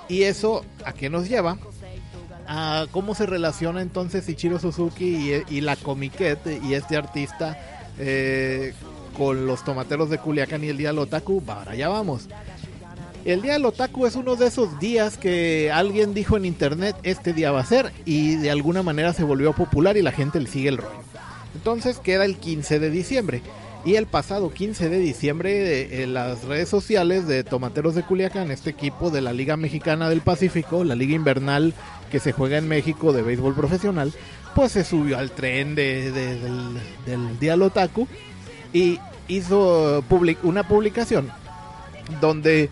Y 0.08 0.22
eso 0.22 0.64
a 0.84 0.92
qué 0.92 1.08
nos 1.08 1.28
lleva? 1.28 1.58
cómo 2.90 3.14
se 3.14 3.24
relaciona 3.24 3.80
entonces 3.80 4.28
Ichiro 4.28 4.58
Suzuki 4.58 5.32
y, 5.48 5.60
la 5.62 5.74
Comiquet 5.76 6.38
y 6.62 6.74
este 6.74 6.98
artista 6.98 7.56
eh, 7.98 8.74
con 9.16 9.46
los 9.46 9.64
tomateros 9.64 10.10
de 10.10 10.18
Culiacán 10.18 10.62
y 10.64 10.68
el 10.68 10.76
Día 10.76 10.88
del 10.88 10.98
Otaku. 10.98 11.42
Para 11.42 11.72
allá 11.72 11.88
vamos. 11.88 12.28
El 13.24 13.40
Día 13.40 13.52
del 13.52 13.64
Otaku 13.64 14.06
es 14.06 14.16
uno 14.16 14.34
de 14.34 14.48
esos 14.48 14.80
días 14.80 15.16
que 15.16 15.70
alguien 15.70 16.12
dijo 16.12 16.36
en 16.36 16.44
internet 16.44 16.96
este 17.04 17.32
día 17.32 17.52
va 17.52 17.60
a 17.60 17.64
ser 17.64 17.92
y 18.04 18.34
de 18.34 18.50
alguna 18.50 18.82
manera 18.82 19.12
se 19.12 19.22
volvió 19.22 19.52
popular 19.52 19.96
y 19.96 20.02
la 20.02 20.10
gente 20.10 20.40
le 20.40 20.48
sigue 20.48 20.70
el 20.70 20.78
rollo. 20.78 21.04
Entonces 21.54 21.98
queda 21.98 22.24
el 22.24 22.36
15 22.36 22.80
de 22.80 22.90
diciembre. 22.90 23.42
Y 23.84 23.94
el 23.94 24.06
pasado 24.06 24.50
15 24.50 24.88
de 24.88 24.98
diciembre 24.98 26.02
en 26.02 26.14
las 26.14 26.44
redes 26.44 26.68
sociales 26.68 27.26
de 27.26 27.44
Tomateros 27.44 27.94
de 27.94 28.02
Culiacán, 28.02 28.50
este 28.50 28.70
equipo 28.70 29.10
de 29.10 29.20
la 29.20 29.32
Liga 29.32 29.56
Mexicana 29.56 30.08
del 30.08 30.20
Pacífico, 30.20 30.84
la 30.84 30.94
Liga 30.94 31.14
Invernal 31.14 31.74
que 32.10 32.20
se 32.20 32.32
juega 32.32 32.58
en 32.58 32.68
México 32.68 33.12
de 33.12 33.22
béisbol 33.22 33.54
profesional, 33.54 34.12
pues 34.54 34.72
se 34.72 34.84
subió 34.84 35.18
al 35.18 35.30
tren 35.30 35.74
de, 35.74 36.10
del, 36.10 36.78
del 37.06 37.38
Día 37.38 37.54
Otaku 37.54 38.06
y 38.72 38.98
hizo 39.28 40.04
una 40.42 40.66
publicación 40.66 41.30
donde 42.20 42.70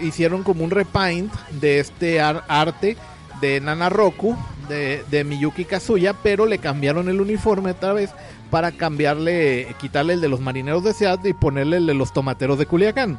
hicieron 0.00 0.42
como 0.42 0.64
un 0.64 0.70
repaint 0.70 1.32
de 1.60 1.78
este 1.78 2.20
arte 2.20 2.96
de 3.40 3.60
Nana 3.60 3.88
Roku, 3.88 4.36
de, 4.68 5.02
de, 5.10 5.24
Miyuki 5.24 5.64
Kazuya, 5.64 6.14
pero 6.14 6.46
le 6.46 6.58
cambiaron 6.58 7.08
el 7.08 7.20
uniforme 7.20 7.72
otra 7.72 7.92
vez 7.92 8.10
para 8.50 8.70
cambiarle, 8.72 9.66
quitarle 9.80 10.14
el 10.14 10.20
de 10.20 10.28
los 10.28 10.40
marineros 10.40 10.84
de 10.84 10.92
Seattle 10.92 11.30
y 11.30 11.32
ponerle 11.34 11.78
el 11.78 11.86
de 11.86 11.94
los 11.94 12.12
tomateros 12.12 12.58
de 12.58 12.66
Culiacán. 12.66 13.18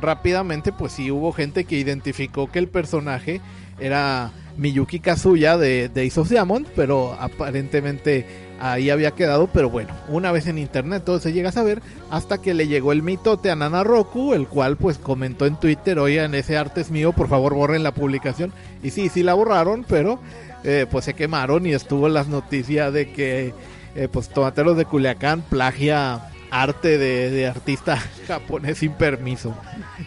Rápidamente, 0.00 0.72
pues 0.72 0.92
sí 0.92 1.10
hubo 1.10 1.32
gente 1.32 1.64
que 1.64 1.76
identificó 1.76 2.50
que 2.50 2.58
el 2.58 2.68
personaje 2.68 3.40
era 3.78 4.32
Miyuki 4.56 5.00
Kazuya 5.00 5.58
de, 5.58 5.88
de 5.88 6.06
Ace 6.06 6.20
of 6.20 6.28
Diamond, 6.28 6.66
pero 6.74 7.16
aparentemente 7.20 8.26
ahí 8.64 8.88
había 8.88 9.10
quedado, 9.10 9.46
pero 9.46 9.68
bueno, 9.68 9.92
una 10.08 10.32
vez 10.32 10.46
en 10.46 10.56
internet 10.56 11.02
todo 11.04 11.18
se 11.18 11.34
llega 11.34 11.50
a 11.50 11.52
saber, 11.52 11.82
hasta 12.10 12.38
que 12.38 12.54
le 12.54 12.66
llegó 12.66 12.92
el 12.92 13.02
mitote 13.02 13.50
a 13.50 13.56
Nana 13.56 13.84
Roku, 13.84 14.32
el 14.32 14.48
cual 14.48 14.76
pues 14.78 14.96
comentó 14.96 15.44
en 15.44 15.56
Twitter, 15.56 15.98
oigan, 15.98 16.34
ese 16.34 16.56
arte 16.56 16.80
es 16.80 16.90
mío, 16.90 17.12
por 17.12 17.28
favor 17.28 17.52
borren 17.52 17.82
la 17.82 17.92
publicación. 17.92 18.52
Y 18.82 18.90
sí, 18.90 19.10
sí 19.10 19.22
la 19.22 19.34
borraron, 19.34 19.84
pero 19.86 20.18
eh, 20.64 20.86
pues 20.90 21.04
se 21.04 21.12
quemaron 21.12 21.66
y 21.66 21.74
estuvo 21.74 22.08
las 22.08 22.28
noticias 22.28 22.90
de 22.90 23.12
que 23.12 23.52
eh, 23.96 24.08
pues 24.10 24.30
Tomateros 24.30 24.78
de 24.78 24.86
Culiacán 24.86 25.42
plagia 25.42 26.30
arte 26.50 26.96
de, 26.96 27.30
de 27.30 27.46
artista 27.46 27.98
japonés 28.26 28.78
sin 28.78 28.92
permiso. 28.92 29.54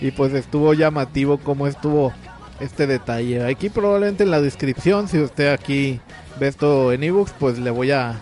Y 0.02 0.10
pues 0.10 0.34
estuvo 0.34 0.74
llamativo 0.74 1.38
como 1.38 1.68
estuvo 1.68 2.12
este 2.60 2.88
detalle. 2.88 3.46
Aquí 3.46 3.70
probablemente 3.70 4.24
en 4.24 4.32
la 4.32 4.42
descripción, 4.42 5.08
si 5.08 5.20
usted 5.20 5.54
aquí 5.54 6.00
ve 6.40 6.48
esto 6.48 6.92
en 6.92 7.04
ebooks, 7.04 7.34
pues 7.38 7.60
le 7.60 7.70
voy 7.70 7.92
a, 7.92 8.20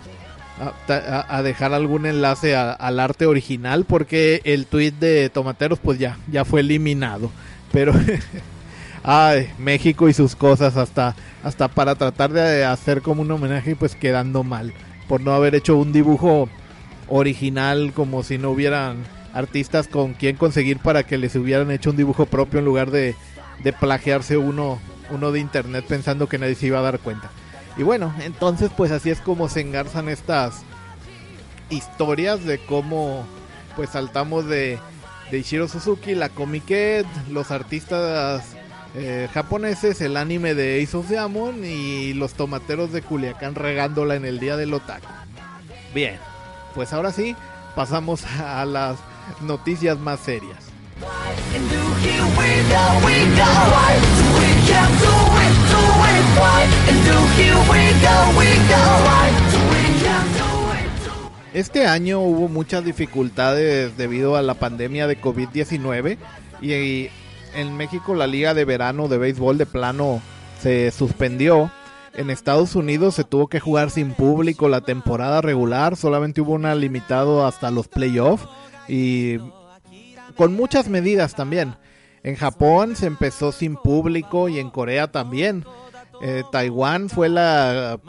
a, 0.58 1.42
dejar 1.42 1.72
algún 1.72 2.06
enlace 2.06 2.56
al 2.56 3.00
arte 3.00 3.26
original 3.26 3.84
porque 3.84 4.40
el 4.44 4.66
tweet 4.66 4.92
de 4.92 5.28
Tomateros 5.30 5.78
pues 5.78 5.98
ya, 5.98 6.18
ya 6.30 6.44
fue 6.44 6.60
eliminado. 6.60 7.30
Pero, 7.72 7.92
ay, 9.02 9.50
México 9.58 10.08
y 10.08 10.14
sus 10.14 10.36
cosas 10.36 10.76
hasta, 10.76 11.14
hasta 11.42 11.68
para 11.68 11.94
tratar 11.94 12.32
de 12.32 12.64
hacer 12.64 13.02
como 13.02 13.22
un 13.22 13.30
homenaje 13.30 13.76
pues 13.76 13.94
quedando 13.94 14.42
mal 14.44 14.72
por 15.08 15.20
no 15.20 15.32
haber 15.32 15.54
hecho 15.54 15.76
un 15.76 15.92
dibujo 15.92 16.48
original 17.08 17.92
como 17.94 18.22
si 18.22 18.38
no 18.38 18.50
hubieran 18.50 19.04
artistas 19.32 19.86
con 19.86 20.14
quien 20.14 20.36
conseguir 20.36 20.78
para 20.78 21.04
que 21.04 21.18
les 21.18 21.36
hubieran 21.36 21.70
hecho 21.70 21.90
un 21.90 21.96
dibujo 21.96 22.26
propio 22.26 22.58
en 22.58 22.64
lugar 22.64 22.90
de 22.90 23.14
de 23.62 23.72
plagiarse 23.72 24.36
uno 24.36 24.78
uno 25.10 25.32
de 25.32 25.40
internet 25.40 25.84
pensando 25.86 26.28
que 26.28 26.38
nadie 26.38 26.54
se 26.54 26.66
iba 26.66 26.80
a 26.80 26.82
dar 26.82 26.98
cuenta. 26.98 27.30
Y 27.76 27.82
bueno, 27.82 28.14
entonces 28.20 28.70
pues 28.76 28.90
así 28.90 29.10
es 29.10 29.20
como 29.20 29.48
se 29.48 29.60
engarzan 29.60 30.08
estas 30.08 30.62
historias 31.68 32.44
de 32.44 32.58
cómo 32.58 33.26
pues 33.74 33.90
saltamos 33.90 34.46
de, 34.46 34.78
de 35.30 35.68
Suzuki, 35.68 36.14
la 36.14 36.30
Comiquet, 36.30 37.06
los 37.30 37.50
artistas 37.50 38.44
eh, 38.94 39.28
japoneses, 39.34 40.00
el 40.00 40.16
anime 40.16 40.54
de 40.54 40.82
Ace 40.82 40.96
of 40.96 41.08
Diamond 41.08 41.62
y 41.64 42.14
los 42.14 42.32
tomateros 42.32 42.92
de 42.92 43.02
Culiacán 43.02 43.54
regándola 43.54 44.16
en 44.16 44.24
el 44.24 44.40
día 44.40 44.56
del 44.56 44.72
otaku. 44.72 45.06
Bien, 45.94 46.18
pues 46.74 46.94
ahora 46.94 47.12
sí, 47.12 47.36
pasamos 47.74 48.24
a 48.24 48.64
las 48.64 48.96
noticias 49.42 49.98
más 49.98 50.20
serias. 50.20 50.56
Este 61.56 61.86
año 61.86 62.20
hubo 62.20 62.48
muchas 62.48 62.84
dificultades 62.84 63.96
debido 63.96 64.36
a 64.36 64.42
la 64.42 64.52
pandemia 64.52 65.06
de 65.06 65.18
COVID-19 65.18 66.18
y 66.60 67.08
en 67.54 67.76
México 67.78 68.14
la 68.14 68.26
liga 68.26 68.52
de 68.52 68.66
verano 68.66 69.08
de 69.08 69.16
béisbol 69.16 69.56
de 69.56 69.64
plano 69.64 70.20
se 70.60 70.90
suspendió. 70.90 71.72
En 72.12 72.28
Estados 72.28 72.74
Unidos 72.74 73.14
se 73.14 73.24
tuvo 73.24 73.46
que 73.46 73.58
jugar 73.58 73.90
sin 73.90 74.12
público 74.12 74.68
la 74.68 74.82
temporada 74.82 75.40
regular, 75.40 75.96
solamente 75.96 76.42
hubo 76.42 76.52
una 76.52 76.74
limitado 76.74 77.46
hasta 77.46 77.70
los 77.70 77.88
playoffs 77.88 78.46
y 78.86 79.38
con 80.36 80.52
muchas 80.54 80.90
medidas 80.90 81.34
también. 81.34 81.74
En 82.22 82.36
Japón 82.36 82.96
se 82.96 83.06
empezó 83.06 83.50
sin 83.50 83.76
público 83.76 84.50
y 84.50 84.58
en 84.58 84.68
Corea 84.68 85.10
también. 85.10 85.64
Eh, 86.22 86.42
Taiwán 86.50 87.08
fue 87.08 87.28
la, 87.28 88.00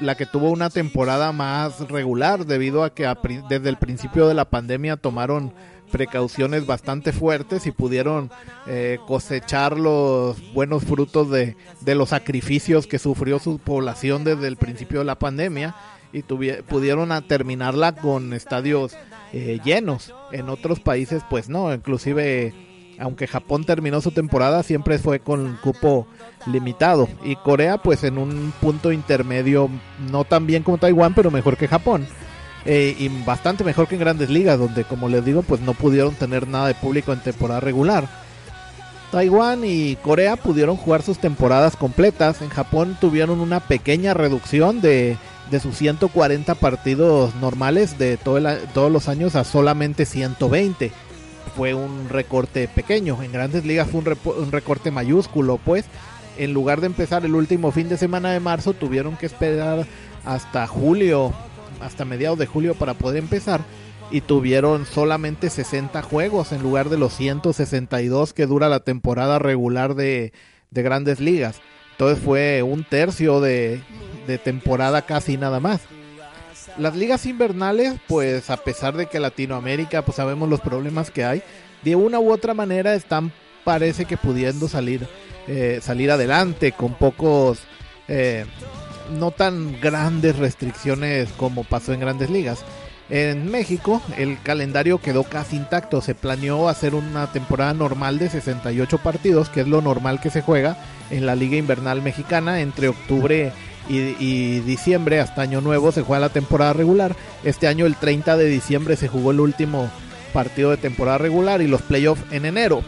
la, 0.00 0.14
que 0.16 0.26
tuvo 0.26 0.50
una 0.50 0.70
temporada 0.70 1.32
más 1.32 1.88
regular 1.88 2.46
debido 2.46 2.82
a 2.82 2.94
que 2.94 3.12
desde 3.48 3.68
el 3.68 3.76
principio 3.76 4.26
de 4.26 4.34
la 4.34 4.46
pandemia 4.46 4.96
tomaron 4.96 5.52
precauciones 5.88 6.66
bastante 6.66 7.12
fuertes 7.12 7.66
y 7.66 7.72
pudieron 7.72 8.30
eh, 8.66 8.98
cosechar 9.06 9.78
los 9.78 10.36
buenos 10.52 10.84
frutos 10.84 11.30
de, 11.30 11.56
los 11.84 12.10
sacrificios 12.10 12.86
que 12.86 12.98
sufrió 12.98 13.38
su 13.38 13.58
población 13.58 14.24
desde 14.24 14.46
el 14.48 14.56
principio 14.56 15.00
de 15.00 15.06
la 15.06 15.18
pandemia 15.18 15.74
y 16.12 16.22
pudieron 16.22 17.10
terminarla 17.26 17.94
con 17.94 18.32
estadios 18.32 18.96
eh, 19.32 19.60
llenos. 19.64 20.14
En 20.32 20.48
otros 20.48 20.80
países 20.80 21.22
pues 21.28 21.48
no, 21.48 21.72
inclusive 21.72 22.54
aunque 22.98 23.26
Japón 23.26 23.64
terminó 23.64 24.00
su 24.00 24.10
temporada 24.10 24.62
siempre 24.62 24.98
fue 24.98 25.20
con 25.20 25.58
cupo 25.62 26.06
limitado. 26.46 27.08
Y 27.24 27.36
Corea 27.36 27.78
pues 27.78 28.04
en 28.04 28.18
un 28.18 28.52
punto 28.60 28.92
intermedio 28.92 29.68
no 30.10 30.24
tan 30.24 30.46
bien 30.46 30.62
como 30.62 30.78
Taiwán 30.78 31.14
pero 31.14 31.30
mejor 31.30 31.56
que 31.56 31.68
Japón. 31.68 32.06
Eh, 32.64 32.94
y 32.98 33.08
bastante 33.24 33.64
mejor 33.64 33.88
que 33.88 33.94
en 33.94 34.00
grandes 34.00 34.30
ligas 34.30 34.58
donde 34.58 34.84
como 34.84 35.08
les 35.08 35.24
digo 35.24 35.42
pues 35.42 35.60
no 35.60 35.74
pudieron 35.74 36.14
tener 36.14 36.48
nada 36.48 36.68
de 36.68 36.74
público 36.74 37.12
en 37.12 37.20
temporada 37.20 37.60
regular. 37.60 38.08
Taiwán 39.10 39.62
y 39.64 39.96
Corea 39.96 40.36
pudieron 40.36 40.76
jugar 40.76 41.02
sus 41.02 41.18
temporadas 41.18 41.76
completas. 41.76 42.42
En 42.42 42.50
Japón 42.50 42.98
tuvieron 43.00 43.40
una 43.40 43.60
pequeña 43.60 44.12
reducción 44.12 44.80
de 44.82 45.16
de 45.50 45.60
sus 45.60 45.76
140 45.76 46.54
partidos 46.56 47.34
normales 47.36 47.98
de 47.98 48.16
todo 48.16 48.40
todos 48.74 48.92
los 48.92 49.08
años 49.08 49.34
a 49.34 49.44
solamente 49.44 50.04
120. 50.04 50.92
Fue 51.58 51.74
un 51.74 52.08
recorte 52.08 52.68
pequeño. 52.68 53.20
En 53.20 53.32
grandes 53.32 53.64
ligas 53.64 53.88
fue 53.90 54.00
un, 54.00 54.52
recorte 54.52 54.92
mayúsculo, 54.92 55.56
pues. 55.56 55.86
En 56.36 56.52
lugar 56.54 56.80
de 56.80 56.86
empezar 56.86 57.24
el 57.24 57.34
último 57.34 57.72
fin 57.72 57.88
de 57.88 57.96
semana 57.96 58.30
de 58.30 58.38
marzo, 58.38 58.74
tuvieron 58.74 59.16
que 59.16 59.26
esperar 59.26 59.84
hasta 60.24 60.68
julio, 60.68 61.32
hasta 61.80 62.04
mediados 62.04 62.38
de 62.38 62.46
julio 62.46 62.76
para 62.76 62.94
poder 62.94 63.18
empezar. 63.18 63.60
Y 64.12 64.20
tuvieron 64.20 64.86
solamente 64.86 65.50
60 65.50 66.00
juegos 66.02 66.52
en 66.52 66.62
lugar 66.62 66.90
de 66.90 66.98
los 66.98 67.12
162 67.14 68.34
que 68.34 68.46
dura 68.46 68.68
la 68.68 68.78
temporada 68.78 69.40
regular 69.40 69.96
de, 69.96 70.32
de 70.70 70.82
grandes 70.84 71.18
ligas. 71.18 71.60
Entonces 71.90 72.24
fue 72.24 72.62
un 72.62 72.84
tercio 72.84 73.40
de 73.40 73.82
temporada 74.44 75.02
casi 75.02 75.36
nada 75.36 75.58
más. 75.58 75.80
Las 76.78 76.94
ligas 76.94 77.26
invernales, 77.26 77.94
pues 78.06 78.50
a 78.50 78.56
pesar 78.56 78.96
de 78.96 79.06
que 79.06 79.18
Latinoamérica, 79.18 80.02
pues 80.02 80.16
sabemos 80.16 80.48
los 80.48 80.60
problemas 80.60 81.10
que 81.10 81.24
hay, 81.24 81.42
de 81.82 81.96
una 81.96 82.20
u 82.20 82.32
otra 82.32 82.54
manera 82.54 82.94
están, 82.94 83.32
parece 83.64 84.04
que 84.04 84.16
pudiendo 84.16 84.68
salir, 84.68 85.08
eh, 85.48 85.80
salir 85.82 86.10
adelante 86.12 86.70
con 86.70 86.94
pocos, 86.94 87.58
eh, 88.06 88.46
no 89.18 89.32
tan 89.32 89.80
grandes 89.80 90.36
restricciones 90.38 91.30
como 91.32 91.64
pasó 91.64 91.92
en 91.92 92.00
grandes 92.00 92.30
ligas. 92.30 92.64
En 93.10 93.50
México 93.50 94.00
el 94.16 94.40
calendario 94.42 95.00
quedó 95.00 95.24
casi 95.24 95.56
intacto, 95.56 96.00
se 96.00 96.14
planeó 96.14 96.68
hacer 96.68 96.94
una 96.94 97.32
temporada 97.32 97.74
normal 97.74 98.18
de 98.18 98.28
68 98.28 98.98
partidos, 98.98 99.48
que 99.48 99.62
es 99.62 99.66
lo 99.66 99.80
normal 99.80 100.20
que 100.20 100.30
se 100.30 100.42
juega 100.42 100.76
en 101.10 101.26
la 101.26 101.34
Liga 101.34 101.56
Invernal 101.56 102.02
Mexicana 102.02 102.60
entre 102.60 102.88
octubre 102.88 103.50
y, 103.88 104.60
diciembre 104.60 105.20
hasta 105.20 105.42
Año 105.42 105.60
Nuevo 105.60 105.92
se 105.92 106.02
juega 106.02 106.20
la 106.20 106.28
temporada 106.28 106.72
regular. 106.72 107.16
Este 107.44 107.66
año 107.66 107.86
el 107.86 107.96
30 107.96 108.36
de 108.36 108.46
diciembre 108.46 108.96
se 108.96 109.08
jugó 109.08 109.30
el 109.30 109.40
último 109.40 109.90
partido 110.32 110.70
de 110.70 110.76
temporada 110.76 111.18
regular 111.18 111.62
y 111.62 111.68
los 111.68 111.82
playoffs 111.82 112.22
en 112.30 112.44
enero. 112.44 112.82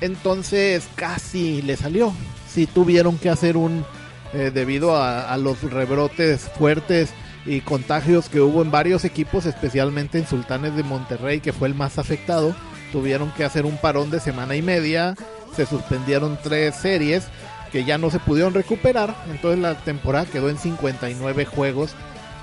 Entonces 0.00 0.88
casi 0.94 1.62
le 1.62 1.76
salió. 1.76 2.12
Si 2.48 2.66
tuvieron 2.66 3.18
que 3.18 3.30
hacer 3.30 3.56
un, 3.56 3.84
eh, 4.32 4.50
debido 4.52 4.96
a, 4.96 5.36
los 5.36 5.62
rebrotes 5.62 6.50
fuertes 6.58 7.10
y 7.46 7.60
contagios 7.60 8.28
que 8.28 8.40
hubo 8.40 8.62
en 8.62 8.70
varios 8.70 9.04
equipos, 9.04 9.46
especialmente 9.46 10.18
en 10.18 10.26
Sultanes 10.26 10.74
de 10.76 10.82
Monterrey, 10.82 11.40
que 11.40 11.52
fue 11.52 11.68
el 11.68 11.74
más 11.74 11.98
afectado, 11.98 12.54
tuvieron 12.92 13.30
que 13.32 13.44
hacer 13.44 13.66
un 13.66 13.76
parón 13.76 14.10
de 14.10 14.20
semana 14.20 14.56
y 14.56 14.62
media, 14.62 15.14
se 15.54 15.66
suspendieron 15.66 16.38
tres 16.42 16.76
series 16.76 17.24
que 17.70 17.84
ya 17.84 17.98
no 17.98 18.10
se 18.10 18.18
pudieron 18.18 18.54
recuperar. 18.54 19.14
Entonces 19.30 19.60
la 19.60 19.74
temporada 19.76 20.26
quedó 20.26 20.48
en 20.48 20.58
59 20.58 21.44
juegos. 21.44 21.92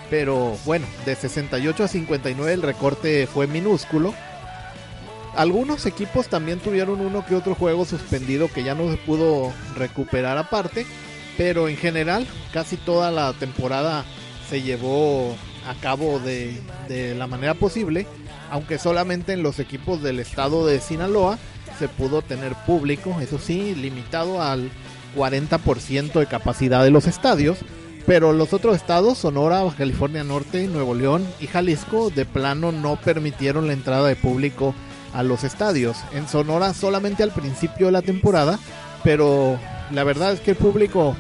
Pero 0.10 0.58
bueno, 0.66 0.86
de 1.06 1.16
68 1.16 1.84
a 1.84 1.88
59 1.88 2.54
el 2.54 2.62
recorte 2.62 3.28
fue 3.28 3.48
minúsculo. 3.48 4.14
Algunos 5.36 5.86
equipos 5.86 6.28
también 6.28 6.60
tuvieron 6.60 7.02
uno 7.02 7.26
que 7.26 7.36
otro 7.36 7.56
juego 7.56 7.86
suspendido 7.86 8.48
que 8.48 8.64
ya 8.64 8.76
no 8.76 8.90
se 8.90 8.98
pudo 8.98 9.52
recuperar 9.76 10.38
aparte. 10.38 10.86
Pero 11.38 11.68
en 11.68 11.76
general 11.76 12.26
casi 12.54 12.78
toda 12.78 13.12
la 13.12 13.34
temporada 13.34 14.06
se 14.50 14.62
llevó 14.62 15.36
a 15.68 15.74
cabo 15.82 16.20
de, 16.20 16.62
de 16.88 17.16
la 17.16 17.28
manera 17.28 17.56
posible. 17.56 18.08
Aunque 18.52 18.78
solamente 18.78 19.34
en 19.34 19.42
los 19.42 19.60
equipos 19.60 20.04
del 20.04 20.20
estado 20.20 20.68
de 20.68 20.80
Sinaloa 20.80 21.40
se 21.80 21.88
pudo 21.90 22.22
tener 22.22 22.54
público, 22.66 23.18
eso 23.20 23.40
sí, 23.40 23.76
limitado 23.76 24.42
al 24.42 24.70
40% 25.16 26.20
de 26.20 26.28
capacidad 26.28 26.84
de 26.84 26.92
los 26.92 27.08
estadios, 27.08 27.60
pero 28.06 28.34
los 28.34 28.54
otros 28.54 28.76
estados, 28.76 29.18
Sonora, 29.18 29.64
California 29.78 30.24
Norte, 30.24 30.68
Nuevo 30.68 30.94
León 30.94 31.26
y 31.40 31.48
Jalisco, 31.48 32.10
de 32.10 32.26
plano 32.26 32.72
no 32.72 32.98
permitieron 32.98 33.68
la 33.68 33.74
entrada 33.74 34.08
de 34.08 34.16
público 34.16 34.76
a 35.14 35.24
los 35.24 35.44
estadios. 35.44 35.98
En 36.14 36.28
Sonora 36.28 36.74
solamente 36.74 37.24
al 37.24 37.32
principio 37.32 37.88
de 37.88 37.94
la 37.94 38.02
temporada, 38.02 38.60
pero 39.04 39.58
la 39.92 40.04
verdad 40.04 40.34
es 40.34 40.40
que 40.40 40.52
el 40.52 40.58
público 40.58 41.16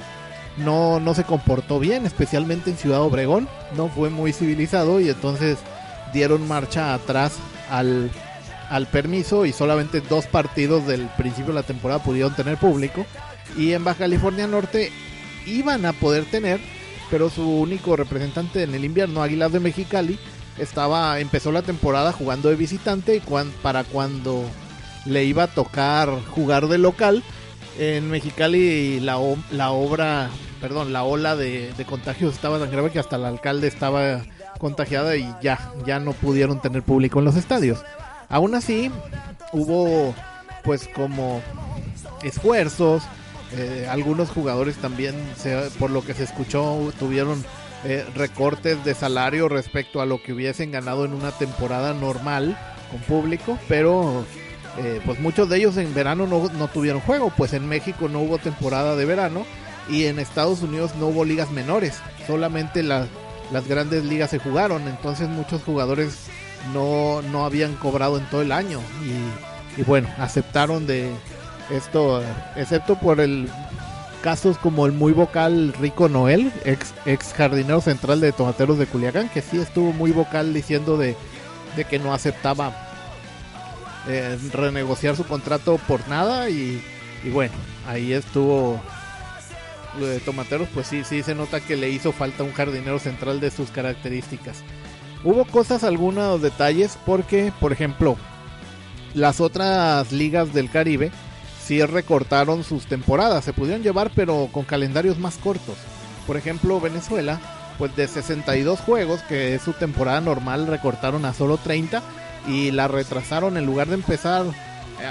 no, 0.58 0.99
no 0.99 1.13
se 1.15 1.23
comportó 1.23 1.79
bien, 1.79 2.05
especialmente 2.05 2.69
en 2.69 2.77
Ciudad 2.77 3.01
Obregón, 3.01 3.47
no 3.75 3.88
fue 3.88 4.10
muy 4.10 4.31
civilizado 4.31 4.99
y 4.99 5.10
entonces 5.10 5.58
dieron 6.13 6.47
marcha 6.47 6.93
atrás 6.93 7.38
al, 7.69 8.12
al 8.69 8.88
permiso 8.88 9.45
y 9.45 9.53
solamente 9.53 10.01
dos 10.01 10.27
partidos 10.27 10.86
del 10.88 11.08
principio 11.17 11.47
de 11.47 11.62
la 11.62 11.63
temporada 11.63 12.03
pudieron 12.03 12.36
tener 12.36 12.58
público 12.58 13.05
y 13.58 13.73
en 13.73 13.84
Baja 13.84 13.99
California 13.99 14.47
Norte 14.47 14.91
iban 15.45 15.86
a 15.86 15.93
poder 15.93 16.25
tener, 16.25 16.60
pero 17.10 17.29
su 17.29 17.47
único 17.47 17.95
representante 17.95 18.63
en 18.63 18.73
el 18.75 18.86
invierno, 18.86 19.21
Águilas 19.21 19.51
de 19.51 19.60
Mexicali, 19.60 20.19
estaba 20.58 21.19
empezó 21.19 21.51
la 21.51 21.62
temporada 21.62 22.12
jugando 22.12 22.49
de 22.49 22.55
visitante 22.55 23.15
y 23.15 23.21
para 23.62 23.84
cuando 23.84 24.45
le 25.05 25.25
iba 25.25 25.43
a 25.43 25.47
tocar 25.47 26.10
jugar 26.31 26.67
de 26.67 26.77
local 26.77 27.23
en 27.77 28.10
Mexicali 28.10 28.99
la, 29.01 29.19
la 29.51 29.71
obra, 29.71 30.29
perdón, 30.62 30.93
la 30.93 31.03
ola 31.03 31.36
de, 31.36 31.73
de, 31.73 31.86
contagios 31.86 32.34
estaba 32.34 32.58
tan 32.58 32.71
grave 32.71 32.91
que 32.91 32.99
hasta 32.99 33.17
el 33.17 33.25
alcalde 33.25 33.67
estaba 33.67 34.23
contagiada 34.60 35.17
y 35.17 35.29
ya, 35.41 35.73
ya 35.86 35.99
no 35.99 36.13
pudieron 36.13 36.62
tener 36.62 36.84
público 36.84 37.19
en 37.19 37.25
los 37.25 37.36
estadios. 37.36 37.84
Aún 38.29 38.55
así, 38.55 38.91
hubo 39.51 40.15
pues 40.63 40.88
como 40.88 41.41
esfuerzos, 42.23 43.03
eh, 43.53 43.88
algunos 43.89 44.29
jugadores 44.29 44.75
también, 44.77 45.15
por 45.79 45.91
lo 45.91 46.03
que 46.03 46.13
se 46.13 46.23
escuchó, 46.23 46.91
tuvieron 46.99 47.43
eh, 47.88 48.03
recortes 48.15 48.84
de 48.84 48.95
salario 48.95 49.47
respecto 49.47 50.01
a 50.01 50.08
lo 50.08 50.21
que 50.21 50.34
hubiesen 50.34 50.71
ganado 50.71 51.05
en 51.05 51.13
una 51.13 51.31
temporada 51.31 51.93
normal 51.93 52.58
con 52.89 52.99
público, 53.01 53.60
pero 53.67 54.25
eh, 54.79 54.99
pues 55.05 55.19
muchos 55.19 55.49
de 55.49 55.58
ellos 55.58 55.77
en 55.77 55.93
verano 55.93 56.25
no, 56.25 56.49
no 56.49 56.67
tuvieron 56.67 56.99
juego, 57.01 57.31
pues 57.38 57.53
en 57.53 57.67
México 57.67 58.10
no 58.10 58.21
hubo 58.21 58.39
temporada 58.39 58.95
de 58.95 59.05
verano 59.05 59.45
y 59.88 60.05
en 60.05 60.17
Estados 60.17 60.63
Unidos 60.63 60.95
no 60.99 61.08
hubo 61.08 61.25
ligas 61.25 61.51
menores, 61.51 61.99
solamente 62.25 62.81
las 62.81 63.08
grandes 63.69 64.03
ligas 64.03 64.31
se 64.31 64.39
jugaron, 64.39 64.88
entonces 64.88 65.29
muchos 65.29 65.62
jugadores 65.62 66.25
no, 66.73 67.21
no 67.21 67.45
habían 67.45 67.75
cobrado 67.75 68.17
en 68.17 68.25
todo 68.25 68.41
el 68.41 68.51
año 68.51 68.79
y, 69.05 69.79
y 69.79 69.84
bueno, 69.84 70.10
aceptaron 70.17 70.88
de 70.88 71.12
esto, 71.69 72.21
excepto 72.56 72.95
por 72.95 73.19
el 73.19 73.49
casos 74.21 74.58
como 74.58 74.88
el 74.88 74.91
muy 74.91 75.13
vocal 75.13 75.71
Rico 75.80 76.10
Noel, 76.10 76.51
ex, 76.63 76.95
ex 77.06 77.32
jardinero 77.34 77.80
central 77.80 78.21
de 78.21 78.32
Tomateros 78.32 78.80
de 78.80 78.88
Culiacán, 78.88 79.30
que 79.30 79.43
sí 79.43 79.60
estuvo 79.60 79.93
muy 79.93 80.12
vocal 80.12 80.51
diciendo 80.51 80.97
de, 80.97 81.15
de 81.75 81.86
que 81.86 81.99
no 81.99 82.12
aceptaba 82.12 82.73
eh, 84.08 84.38
renegociar 84.51 85.15
su 85.15 85.25
contrato 85.25 85.80
por 85.88 86.08
nada 86.08 86.49
y, 86.49 86.82
y 87.23 87.30
bueno, 87.30 87.54
ahí 87.88 88.13
estuvo 88.13 88.82
lo 89.99 90.08
de 90.08 90.19
Tomateros, 90.19 90.67
pues 90.73 90.88
sí, 90.88 91.04
sí 91.04 91.21
se 91.21 91.36
nota 91.36 91.60
que 91.60 91.75
le 91.75 91.89
hizo 91.89 92.12
falta 92.12 92.43
un 92.43 92.51
jardinero 92.51 92.97
central 92.97 93.39
de 93.39 93.51
sus 93.51 93.69
características. 93.69 94.63
Hubo 95.23 95.45
cosas, 95.45 95.84
algunos 95.84 96.41
detalles, 96.41 96.97
porque, 97.06 97.54
por 97.60 97.71
ejemplo, 97.71 98.17
las 99.13 99.39
otras 99.39 100.12
ligas 100.12 100.54
del 100.54 100.69
Caribe 100.69 101.12
sí 101.65 101.82
recortaron 101.84 102.63
sus 102.63 102.86
temporadas, 102.86 103.43
se 103.43 103.54
pudieron 103.54 103.82
llevar, 103.82 104.12
pero 104.15 104.49
con 104.51 104.65
calendarios 104.65 105.17
más 105.17 105.38
cortos. 105.38 105.75
Por 106.28 106.38
ejemplo, 106.38 106.80
Venezuela, 106.80 107.39
pues 107.78 107.95
de 107.95 108.08
62 108.08 108.80
juegos, 108.80 109.21
que 109.21 109.56
es 109.56 109.63
su 109.63 109.73
temporada 109.73 110.21
normal, 110.21 110.67
recortaron 110.67 111.25
a 111.25 111.34
solo 111.34 111.58
30 111.58 112.04
y 112.47 112.71
la 112.71 112.88
retrasaron 112.88 113.58
en 113.58 113.65
lugar 113.65 113.88
de 113.88 113.95
empezar 113.95 114.45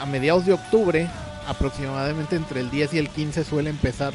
a 0.00 0.06
mediados 0.06 0.46
de 0.46 0.52
octubre, 0.52 1.08
aproximadamente 1.48 2.36
entre 2.36 2.60
el 2.60 2.70
10 2.70 2.94
y 2.94 2.98
el 2.98 3.08
15 3.08 3.44
suele 3.44 3.70
empezar 3.70 4.12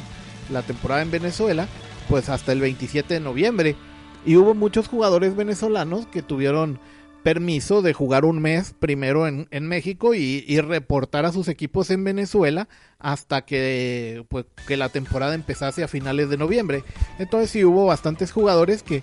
la 0.50 0.62
temporada 0.62 1.02
en 1.02 1.10
Venezuela, 1.10 1.68
pues 2.08 2.28
hasta 2.28 2.52
el 2.52 2.60
27 2.60 3.14
de 3.14 3.20
noviembre. 3.20 3.76
Y 4.24 4.36
hubo 4.36 4.54
muchos 4.54 4.88
jugadores 4.88 5.36
venezolanos 5.36 6.06
que 6.06 6.22
tuvieron 6.22 6.78
permiso 7.22 7.82
de 7.82 7.92
jugar 7.92 8.24
un 8.24 8.40
mes 8.40 8.74
primero 8.78 9.26
en, 9.26 9.46
en 9.50 9.66
México 9.66 10.14
y, 10.14 10.44
y, 10.46 10.60
reportar 10.60 11.26
a 11.26 11.32
sus 11.32 11.48
equipos 11.48 11.90
en 11.90 12.04
Venezuela 12.04 12.68
hasta 12.98 13.42
que, 13.42 14.24
pues, 14.28 14.46
que 14.66 14.76
la 14.76 14.88
temporada 14.88 15.34
empezase 15.34 15.82
a 15.82 15.88
finales 15.88 16.30
de 16.30 16.36
noviembre. 16.38 16.82
Entonces 17.18 17.50
sí 17.50 17.64
hubo 17.64 17.86
bastantes 17.86 18.32
jugadores 18.32 18.82
que 18.82 19.02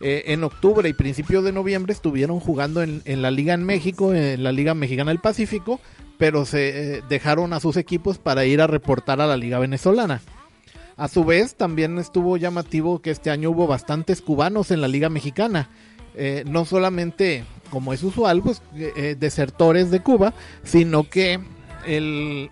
eh, 0.00 0.24
en 0.26 0.44
octubre 0.44 0.88
y 0.88 0.92
principios 0.92 1.42
de 1.42 1.52
noviembre 1.52 1.92
estuvieron 1.92 2.38
jugando 2.38 2.82
en, 2.82 3.02
en, 3.04 3.22
la 3.22 3.30
liga 3.30 3.54
en 3.54 3.64
México, 3.64 4.12
en 4.12 4.42
la 4.42 4.52
Liga 4.52 4.74
Mexicana 4.74 5.10
del 5.10 5.20
Pacífico, 5.20 5.80
pero 6.18 6.44
se 6.44 6.96
eh, 6.96 7.02
dejaron 7.08 7.52
a 7.52 7.60
sus 7.60 7.76
equipos 7.76 8.18
para 8.18 8.44
ir 8.44 8.60
a 8.60 8.66
reportar 8.66 9.20
a 9.20 9.26
la 9.26 9.36
Liga 9.36 9.58
Venezolana. 9.58 10.20
A 10.96 11.08
su 11.08 11.24
vez, 11.24 11.56
también 11.56 11.98
estuvo 11.98 12.36
llamativo 12.36 13.00
que 13.00 13.10
este 13.10 13.30
año 13.30 13.50
hubo 13.50 13.66
bastantes 13.66 14.22
cubanos 14.22 14.70
en 14.70 14.80
la 14.80 14.88
Liga 14.88 15.10
Mexicana. 15.10 15.68
Eh, 16.14 16.44
no 16.46 16.64
solamente, 16.64 17.44
como 17.70 17.92
es 17.92 18.02
usual, 18.02 18.42
pues 18.42 18.62
eh, 18.74 19.16
desertores 19.18 19.90
de 19.90 20.00
Cuba, 20.00 20.34
sino 20.64 21.08
que 21.08 21.40
el 21.86 22.50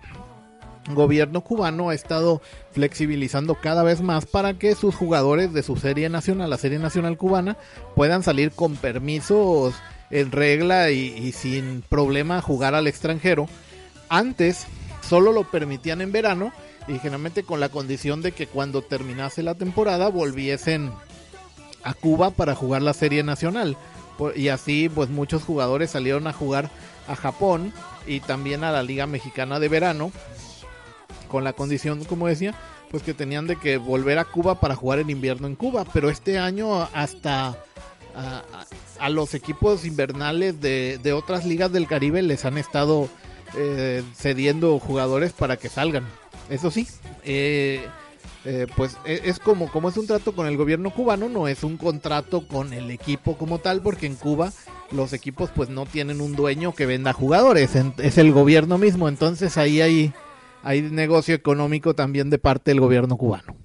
gobierno 0.93 1.41
cubano 1.41 1.89
ha 1.89 1.95
estado 1.95 2.41
flexibilizando 2.71 3.55
cada 3.55 3.83
vez 3.83 4.01
más 4.01 4.25
para 4.25 4.53
que 4.53 4.75
sus 4.75 4.95
jugadores 4.95 5.53
de 5.53 5.63
su 5.63 5.77
serie 5.77 6.09
nacional, 6.09 6.49
la 6.49 6.57
serie 6.57 6.79
nacional 6.79 7.17
cubana, 7.17 7.57
puedan 7.95 8.23
salir 8.23 8.51
con 8.51 8.75
permisos 8.75 9.73
en 10.11 10.31
regla 10.31 10.91
y, 10.91 11.07
y 11.17 11.31
sin 11.31 11.81
problema 11.81 12.41
jugar 12.41 12.75
al 12.75 12.87
extranjero. 12.87 13.47
Antes 14.09 14.67
solo 15.01 15.31
lo 15.31 15.49
permitían 15.49 16.01
en 16.01 16.11
verano 16.11 16.51
y 16.87 16.99
generalmente 16.99 17.43
con 17.43 17.59
la 17.59 17.69
condición 17.69 18.21
de 18.21 18.31
que 18.31 18.45
cuando 18.45 18.83
terminase 18.83 19.41
la 19.41 19.55
temporada 19.55 20.09
volviesen 20.09 20.91
a 21.83 21.93
Cuba 21.93 22.31
para 22.31 22.55
jugar 22.55 22.81
la 22.81 22.93
serie 22.93 23.23
nacional 23.23 23.77
y 24.35 24.49
así 24.49 24.89
pues 24.89 25.09
muchos 25.09 25.43
jugadores 25.43 25.91
salieron 25.91 26.27
a 26.27 26.33
jugar 26.33 26.69
a 27.07 27.15
Japón 27.15 27.73
y 28.07 28.19
también 28.19 28.63
a 28.63 28.71
la 28.71 28.83
Liga 28.83 29.07
Mexicana 29.07 29.59
de 29.59 29.69
Verano 29.69 30.11
con 31.27 31.43
la 31.43 31.53
condición 31.53 32.03
como 32.05 32.27
decía 32.27 32.55
pues 32.91 33.03
que 33.03 33.13
tenían 33.13 33.47
de 33.47 33.57
que 33.57 33.77
volver 33.77 34.19
a 34.19 34.25
Cuba 34.25 34.59
para 34.59 34.75
jugar 34.75 34.99
en 34.99 35.09
invierno 35.09 35.47
en 35.47 35.55
Cuba. 35.55 35.85
Pero 35.91 36.09
este 36.09 36.37
año 36.37 36.83
hasta 36.93 37.57
a, 38.99 39.09
los 39.09 39.33
equipos 39.33 39.83
invernales 39.85 40.61
de, 40.61 40.99
de, 41.03 41.11
otras 41.11 41.45
ligas 41.45 41.71
del 41.73 41.87
Caribe 41.87 42.21
les 42.21 42.45
han 42.45 42.57
estado 42.57 43.09
eh, 43.57 44.01
cediendo 44.15 44.79
jugadores 44.79 45.33
para 45.33 45.57
que 45.57 45.67
salgan. 45.67 46.05
Eso 46.49 46.71
sí, 46.71 46.87
eh, 47.23 47.85
eh, 48.45 48.67
pues 48.75 48.97
es 49.05 49.39
como, 49.39 49.71
como 49.71 49.89
es 49.89 49.97
un 49.97 50.05
trato 50.05 50.35
con 50.35 50.45
el 50.45 50.55
gobierno 50.55 50.91
cubano, 50.91 51.29
no 51.29 51.47
es 51.47 51.63
un 51.63 51.77
contrato 51.77 52.47
con 52.47 52.73
el 52.73 52.91
equipo 52.91 53.37
como 53.37 53.57
tal, 53.57 53.81
porque 53.81 54.05
en 54.05 54.15
Cuba 54.15 54.53
los 54.91 55.13
equipos 55.13 55.49
pues 55.55 55.69
no 55.69 55.87
tienen 55.87 56.21
un 56.21 56.35
dueño 56.35 56.73
que 56.75 56.85
venda 56.85 57.11
jugadores, 57.11 57.75
es 57.75 58.17
el 58.19 58.31
gobierno 58.31 58.77
mismo, 58.77 59.09
entonces 59.09 59.57
ahí 59.57 59.81
hay, 59.81 60.13
hay 60.61 60.83
negocio 60.83 61.33
económico 61.33 61.95
también 61.95 62.29
de 62.29 62.37
parte 62.37 62.69
del 62.69 62.81
gobierno 62.81 63.17
cubano. 63.17 63.55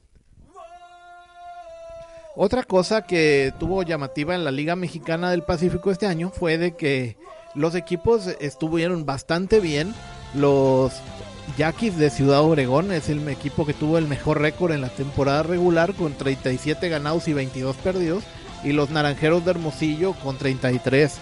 Otra 2.35 2.63
cosa 2.63 3.03
que 3.03 3.53
tuvo 3.59 3.83
llamativa 3.83 4.35
en 4.35 4.45
la 4.45 4.51
Liga 4.51 4.77
Mexicana 4.77 5.31
del 5.31 5.43
Pacífico 5.43 5.91
este 5.91 6.07
año 6.07 6.31
fue 6.31 6.57
de 6.57 6.75
que 6.75 7.19
los 7.55 7.75
equipos 7.75 8.29
estuvieron 8.41 9.05
bastante 9.05 9.61
bien, 9.61 9.93
los 10.35 10.93
Yaquis 11.57 11.97
de 11.97 12.11
Ciudad 12.11 12.41
Obregón 12.41 12.93
es 12.93 13.09
el 13.09 13.27
equipo 13.29 13.67
que 13.67 13.75
tuvo 13.75 13.99
el 13.99 14.09
mejor 14.09 14.41
récord 14.41 14.73
en 14.73 14.81
la 14.81 14.89
temporada 14.89 15.43
regular 15.43 15.95
con 15.95 16.15
37 16.15 16.89
ganados 16.89 17.29
y 17.29 17.33
22 17.33 17.77
perdidos. 17.77 18.25
Y 18.65 18.73
los 18.73 18.91
Naranjeros 18.91 19.45
de 19.45 19.53
Hermosillo 19.53 20.13
con 20.15 20.37
33 20.37 21.19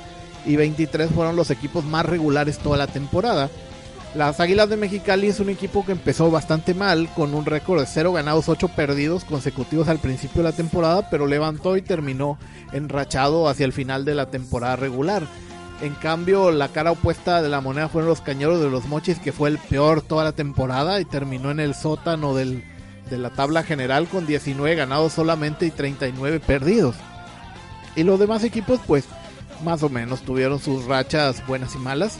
y 0.47 0.57
23 0.57 1.11
fueron 1.11 1.37
los 1.37 1.51
equipos 1.51 1.85
más 1.85 2.07
regulares 2.07 2.59
toda 2.59 2.77
la 2.77 2.87
temporada. 2.87 3.51
Las 4.15 4.41
Águilas 4.41 4.71
de 4.71 4.79
Mexicali 4.79 5.27
es 5.29 5.39
un 5.39 5.51
equipo 5.51 5.85
que 5.85 5.93
empezó 5.93 6.31
bastante 6.31 6.73
mal 6.73 7.09
con 7.15 7.35
un 7.35 7.45
récord 7.45 7.81
de 7.81 7.87
0 7.87 8.15
ganados, 8.15 8.49
8 8.49 8.69
perdidos 8.69 9.25
consecutivos 9.25 9.89
al 9.89 9.99
principio 9.99 10.43
de 10.43 10.49
la 10.49 10.57
temporada, 10.57 11.11
pero 11.11 11.27
levantó 11.27 11.77
y 11.77 11.83
terminó 11.83 12.39
enrachado 12.73 13.49
hacia 13.49 13.67
el 13.67 13.75
final 13.75 14.07
de 14.07 14.15
la 14.15 14.31
temporada 14.31 14.77
regular. 14.77 15.25
En 15.81 15.95
cambio, 15.95 16.51
la 16.51 16.69
cara 16.69 16.91
opuesta 16.91 17.41
de 17.41 17.49
la 17.49 17.61
moneda 17.61 17.89
fueron 17.89 18.09
los 18.09 18.21
cañeros 18.21 18.61
de 18.61 18.69
los 18.69 18.87
mochis, 18.87 19.21
que 19.21 19.33
fue 19.33 19.49
el 19.49 19.59
peor 19.59 20.03
toda 20.03 20.25
la 20.25 20.33
temporada 20.33 21.01
y 21.01 21.05
terminó 21.05 21.53
en 21.53 21.61
el 21.61 21.75
sótano 21.75 22.35
de 22.35 22.63
la 23.11 23.31
tabla 23.31 23.63
general 23.63 24.09
con 24.09 24.27
19 24.27 24.75
ganados 24.75 25.13
solamente 25.13 25.67
y 25.67 25.71
39 25.71 26.41
perdidos. 26.41 26.97
Y 27.95 28.03
los 28.03 28.19
demás 28.19 28.43
equipos, 28.43 28.81
pues, 28.87 29.05
más 29.63 29.83
o 29.85 29.89
menos 29.89 30.23
tuvieron 30.23 30.59
sus 30.59 30.85
rachas 30.85 31.47
buenas 31.47 31.75
y 31.77 31.79
malas. 31.79 32.19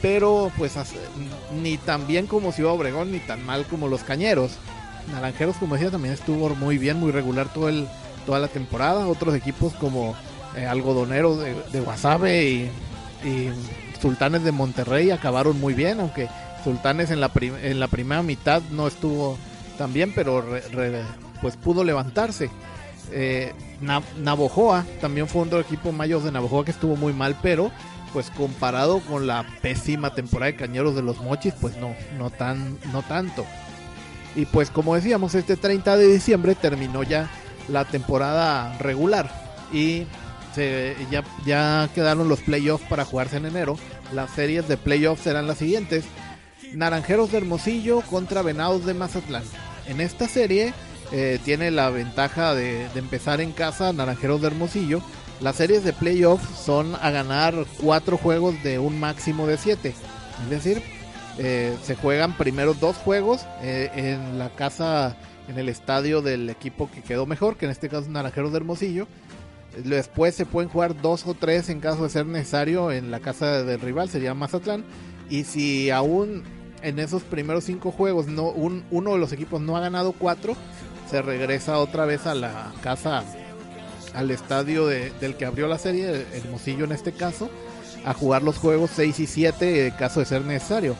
Pero, 0.00 0.52
pues, 0.56 0.74
ni 1.60 1.76
tan 1.76 2.06
bien 2.06 2.28
como 2.28 2.52
Ciudad 2.52 2.72
Obregón, 2.72 3.10
ni 3.10 3.18
tan 3.18 3.44
mal 3.44 3.64
como 3.66 3.88
los 3.88 4.04
cañeros. 4.04 4.52
Naranjeros, 5.10 5.56
como 5.56 5.74
decía, 5.74 5.90
también 5.90 6.14
estuvo 6.14 6.50
muy 6.50 6.78
bien, 6.78 6.98
muy 6.98 7.10
regular 7.10 7.52
toda 7.52 8.38
la 8.38 8.48
temporada. 8.48 9.08
Otros 9.08 9.34
equipos 9.34 9.72
como 9.74 10.14
eh, 10.56 10.66
algodoneros 10.66 11.38
de, 11.38 11.54
de 11.72 11.80
Guasave 11.80 12.44
y, 12.44 12.70
Sultanes 14.00 14.44
de 14.44 14.52
Monterrey 14.52 15.10
acabaron 15.10 15.58
muy 15.58 15.74
bien, 15.74 15.98
aunque 15.98 16.28
Sultanes 16.62 17.10
en 17.10 17.20
la, 17.20 17.32
en 17.40 17.80
la 17.80 17.88
primera 17.88 18.22
mitad 18.22 18.62
no 18.70 18.86
estuvo 18.86 19.36
tan 19.76 19.92
bien, 19.92 20.12
pero 20.14 20.40
re, 20.40 21.02
pues 21.40 21.56
pudo 21.56 21.82
levantarse. 21.82 22.48
Eh, 23.10 23.52
Navojoa 24.20 24.84
también 25.00 25.26
fue 25.28 25.42
otro 25.42 25.58
equipo 25.60 25.90
mayor 25.90 26.22
de 26.22 26.30
Navojoa 26.30 26.64
que 26.64 26.70
estuvo 26.70 26.94
muy 26.94 27.12
mal, 27.12 27.36
pero 27.42 27.72
pues 28.12 28.30
comparado 28.30 29.00
con 29.00 29.26
la 29.26 29.44
pésima 29.62 30.14
temporada 30.14 30.52
de 30.52 30.56
Cañeros 30.56 30.94
de 30.94 31.02
los 31.02 31.20
Mochis, 31.20 31.54
pues 31.60 31.76
no, 31.76 31.94
no, 32.18 32.30
tan, 32.30 32.78
no 32.92 33.02
tanto. 33.02 33.44
Y 34.34 34.46
pues 34.46 34.70
como 34.70 34.94
decíamos, 34.94 35.34
este 35.34 35.56
30 35.56 35.96
de 35.96 36.06
diciembre 36.06 36.54
terminó 36.54 37.02
ya 37.02 37.28
la 37.68 37.84
temporada 37.84 38.76
regular 38.78 39.30
y 39.72 40.06
ya, 41.10 41.24
ya 41.44 41.88
quedaron 41.94 42.28
los 42.28 42.40
playoffs 42.40 42.86
para 42.88 43.04
jugarse 43.04 43.36
en 43.36 43.46
enero. 43.46 43.76
Las 44.12 44.30
series 44.30 44.68
de 44.68 44.76
playoffs 44.76 45.22
serán 45.22 45.46
las 45.46 45.58
siguientes. 45.58 46.04
Naranjeros 46.74 47.32
de 47.32 47.38
Hermosillo 47.38 48.02
contra 48.02 48.42
Venados 48.42 48.84
de 48.84 48.94
Mazatlán. 48.94 49.44
En 49.86 50.00
esta 50.00 50.28
serie 50.28 50.74
eh, 51.12 51.38
tiene 51.44 51.70
la 51.70 51.90
ventaja 51.90 52.54
de, 52.54 52.88
de, 52.90 52.98
empezar 52.98 53.40
en 53.40 53.52
casa 53.52 53.92
Naranjeros 53.92 54.40
de 54.40 54.48
Hermosillo. 54.48 55.00
Las 55.40 55.56
series 55.56 55.84
de 55.84 55.92
playoffs 55.92 56.46
son 56.58 56.94
a 57.00 57.10
ganar 57.10 57.54
cuatro 57.80 58.18
juegos 58.18 58.62
de 58.62 58.78
un 58.78 58.98
máximo 59.00 59.46
de 59.46 59.56
siete. 59.56 59.94
Es 60.44 60.50
decir, 60.50 60.82
eh, 61.38 61.76
se 61.84 61.94
juegan 61.94 62.36
primero 62.36 62.74
dos 62.74 62.96
juegos 62.96 63.46
eh, 63.62 63.90
en 63.94 64.38
la 64.38 64.50
casa, 64.50 65.16
en 65.48 65.56
el 65.58 65.68
estadio 65.68 66.20
del 66.20 66.50
equipo 66.50 66.90
que 66.90 67.00
quedó 67.00 67.26
mejor, 67.26 67.56
que 67.56 67.66
en 67.66 67.70
este 67.70 67.88
caso 67.88 68.02
es 68.02 68.08
Naranjeros 68.08 68.50
de 68.50 68.58
Hermosillo 68.58 69.06
Después 69.84 70.34
se 70.34 70.46
pueden 70.46 70.70
jugar 70.70 71.00
dos 71.00 71.26
o 71.26 71.34
tres 71.34 71.68
en 71.68 71.80
caso 71.80 72.04
de 72.04 72.10
ser 72.10 72.26
necesario 72.26 72.90
en 72.90 73.10
la 73.10 73.20
casa 73.20 73.62
del 73.62 73.80
rival, 73.80 74.08
sería 74.08 74.34
Mazatlán. 74.34 74.84
Y 75.30 75.44
si 75.44 75.90
aún 75.90 76.42
en 76.82 76.98
esos 76.98 77.22
primeros 77.22 77.64
cinco 77.64 77.90
juegos 77.90 78.26
no 78.26 78.44
uno 78.44 79.12
de 79.12 79.18
los 79.18 79.32
equipos 79.32 79.60
no 79.60 79.76
ha 79.76 79.80
ganado 79.80 80.12
cuatro, 80.12 80.56
se 81.10 81.22
regresa 81.22 81.78
otra 81.78 82.04
vez 82.04 82.26
a 82.26 82.34
la 82.34 82.72
casa, 82.82 83.24
al 84.14 84.30
estadio 84.30 84.86
del 84.86 85.36
que 85.36 85.44
abrió 85.44 85.68
la 85.68 85.78
serie, 85.78 86.26
Hermosillo 86.34 86.84
en 86.84 86.92
este 86.92 87.12
caso, 87.12 87.50
a 88.04 88.14
jugar 88.14 88.42
los 88.42 88.58
juegos 88.58 88.90
6 88.94 89.20
y 89.20 89.26
7 89.26 89.86
en 89.86 89.94
caso 89.94 90.20
de 90.20 90.26
ser 90.26 90.44
necesario. 90.44 90.96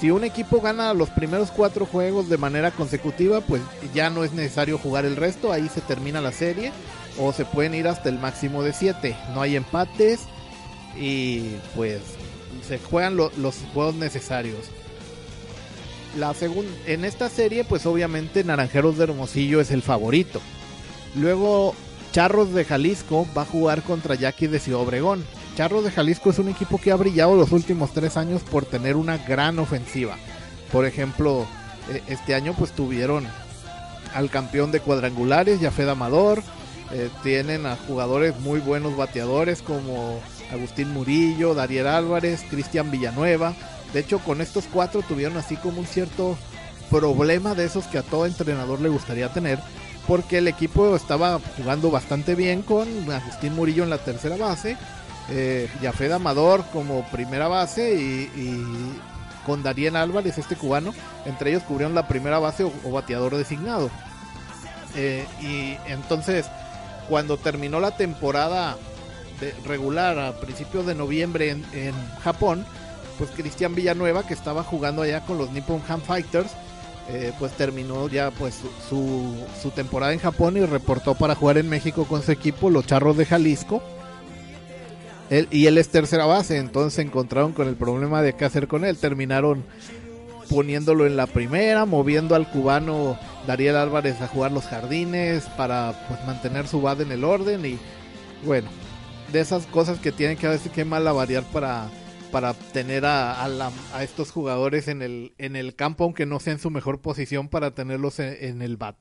Si 0.00 0.10
un 0.10 0.24
equipo 0.24 0.62
gana 0.62 0.94
los 0.94 1.10
primeros 1.10 1.50
cuatro 1.50 1.84
juegos 1.84 2.30
de 2.30 2.38
manera 2.38 2.70
consecutiva, 2.70 3.42
pues 3.42 3.60
ya 3.92 4.08
no 4.08 4.24
es 4.24 4.32
necesario 4.32 4.78
jugar 4.78 5.04
el 5.04 5.16
resto, 5.16 5.52
ahí 5.52 5.68
se 5.68 5.82
termina 5.82 6.22
la 6.22 6.32
serie 6.32 6.72
o 7.18 7.34
se 7.34 7.44
pueden 7.44 7.74
ir 7.74 7.86
hasta 7.86 8.08
el 8.08 8.18
máximo 8.18 8.62
de 8.62 8.72
7. 8.72 9.14
No 9.34 9.42
hay 9.42 9.56
empates 9.56 10.20
y 10.98 11.50
pues 11.76 12.00
se 12.66 12.78
juegan 12.78 13.16
los 13.16 13.32
juegos 13.74 13.94
necesarios. 13.94 14.70
La 16.18 16.34
en 16.86 17.04
esta 17.04 17.28
serie, 17.28 17.64
pues 17.64 17.84
obviamente 17.84 18.42
Naranjeros 18.42 18.96
de 18.96 19.04
Hermosillo 19.04 19.60
es 19.60 19.70
el 19.70 19.82
favorito. 19.82 20.40
Luego 21.14 21.74
Charros 22.12 22.54
de 22.54 22.64
Jalisco 22.64 23.26
va 23.36 23.42
a 23.42 23.46
jugar 23.46 23.82
contra 23.82 24.14
Yaquis 24.14 24.50
de 24.50 24.60
Ciudad 24.60 24.80
Obregón. 24.80 25.24
Charros 25.60 25.84
de 25.84 25.90
Jalisco 25.90 26.30
es 26.30 26.38
un 26.38 26.48
equipo 26.48 26.78
que 26.78 26.90
ha 26.90 26.96
brillado 26.96 27.36
los 27.36 27.52
últimos 27.52 27.92
tres 27.92 28.16
años 28.16 28.40
por 28.40 28.64
tener 28.64 28.96
una 28.96 29.18
gran 29.18 29.58
ofensiva. 29.58 30.16
Por 30.72 30.86
ejemplo, 30.86 31.44
e, 31.92 32.02
este 32.10 32.34
año 32.34 32.54
pues 32.58 32.72
tuvieron 32.72 33.26
al 34.14 34.30
campeón 34.30 34.72
de 34.72 34.80
cuadrangulares, 34.80 35.60
Jafed 35.60 35.90
Amador. 35.90 36.42
Eh, 36.92 37.10
tienen 37.22 37.66
a 37.66 37.76
jugadores 37.76 38.40
muy 38.40 38.60
buenos 38.60 38.96
bateadores 38.96 39.60
como 39.60 40.18
Agustín 40.50 40.94
Murillo, 40.94 41.52
Dariel 41.52 41.88
Álvarez, 41.88 42.42
Cristian 42.48 42.90
Villanueva. 42.90 43.52
De 43.92 44.00
hecho, 44.00 44.18
con 44.20 44.40
estos 44.40 44.64
cuatro 44.64 45.02
tuvieron 45.02 45.36
así 45.36 45.56
como 45.56 45.80
un 45.80 45.86
cierto 45.86 46.38
problema 46.88 47.54
de 47.54 47.66
esos 47.66 47.84
que 47.84 47.98
a 47.98 48.02
todo 48.02 48.24
entrenador 48.24 48.80
le 48.80 48.88
gustaría 48.88 49.30
tener, 49.30 49.58
porque 50.08 50.38
el 50.38 50.48
equipo 50.48 50.96
estaba 50.96 51.38
jugando 51.58 51.90
bastante 51.90 52.34
bien 52.34 52.62
con 52.62 52.88
Agustín 53.12 53.54
Murillo 53.54 53.84
en 53.84 53.90
la 53.90 53.98
tercera 53.98 54.38
base, 54.38 54.78
eh, 55.30 55.68
Yafed 55.80 56.12
Amador 56.12 56.64
como 56.72 57.04
primera 57.10 57.48
base 57.48 57.94
y, 57.94 58.64
con 59.46 59.62
Darien 59.62 59.96
Álvarez, 59.96 60.36
este 60.38 60.54
cubano, 60.54 60.92
entre 61.24 61.50
ellos 61.50 61.62
cubrieron 61.62 61.94
la 61.94 62.06
primera 62.06 62.38
base 62.38 62.64
o, 62.64 62.90
bateador 62.90 63.36
designado. 63.36 63.90
Eh, 64.96 65.24
y 65.40 65.76
entonces, 65.90 66.46
cuando 67.08 67.38
terminó 67.38 67.80
la 67.80 67.96
temporada 67.96 68.76
regular 69.64 70.18
a 70.18 70.38
principios 70.38 70.84
de 70.84 70.94
noviembre 70.94 71.50
en 71.72 71.94
Japón, 72.22 72.66
pues 73.20 73.30
Cristian 73.32 73.74
Villanueva, 73.74 74.26
que 74.26 74.32
estaba 74.32 74.64
jugando 74.64 75.02
allá 75.02 75.20
con 75.20 75.36
los 75.36 75.50
Nippon 75.50 75.82
Ham 75.88 76.00
Fighters, 76.00 76.52
eh, 77.08 77.34
pues 77.38 77.52
terminó 77.52 78.08
ya 78.08 78.30
pues 78.30 78.54
su, 78.88 79.36
su, 79.60 79.70
temporada 79.72 80.14
en 80.14 80.20
Japón 80.20 80.56
y 80.56 80.64
reportó 80.64 81.14
para 81.14 81.34
jugar 81.34 81.58
en 81.58 81.68
México 81.68 82.04
con 82.04 82.22
su 82.22 82.32
equipo, 82.32 82.70
los 82.70 82.86
Charros 82.86 83.18
de 83.18 83.26
Jalisco. 83.26 83.82
Y 85.50 85.66
él 85.66 85.78
es 85.78 85.88
tercera 85.88 86.26
base, 86.26 86.56
entonces 86.58 86.94
se 86.94 87.02
encontraron 87.02 87.52
con 87.52 87.68
el 87.68 87.76
problema 87.76 88.20
de 88.22 88.34
qué 88.34 88.44
hacer 88.44 88.66
con 88.66 88.84
él. 88.84 88.98
Terminaron 88.98 89.64
poniéndolo 90.48 91.06
en 91.06 91.16
la 91.16 91.26
primera, 91.26 91.84
moviendo 91.84 92.34
al 92.34 92.50
cubano 92.50 93.16
Dariel 93.46 93.76
Álvarez 93.76 94.20
a 94.20 94.26
jugar 94.26 94.50
los 94.50 94.64
jardines 94.64 95.44
para 95.56 96.06
pues 96.08 96.24
mantener 96.26 96.66
su 96.66 96.82
bad 96.82 97.00
en 97.00 97.12
el 97.12 97.22
orden 97.22 97.64
y 97.64 97.78
bueno, 98.44 98.68
de 99.32 99.40
esas 99.40 99.66
cosas 99.66 100.00
que 100.00 100.10
tienen 100.10 100.36
que 100.36 100.48
a 100.48 100.50
veces 100.50 100.72
que 100.72 100.82
variar 100.82 101.44
para 101.52 101.88
para 102.30 102.54
tener 102.54 103.04
a, 103.04 103.44
a, 103.44 104.04
estos 104.04 104.30
jugadores 104.30 104.88
en 104.88 105.02
el, 105.02 105.32
en 105.38 105.56
el 105.56 105.74
campo, 105.74 106.04
aunque 106.04 106.26
no 106.26 106.40
sea 106.40 106.52
en 106.52 106.58
su 106.60 106.70
mejor 106.70 107.00
posición, 107.00 107.48
para 107.48 107.72
tenerlos 107.72 108.20
en, 108.20 108.62
el 108.62 108.76
bat. 108.76 108.96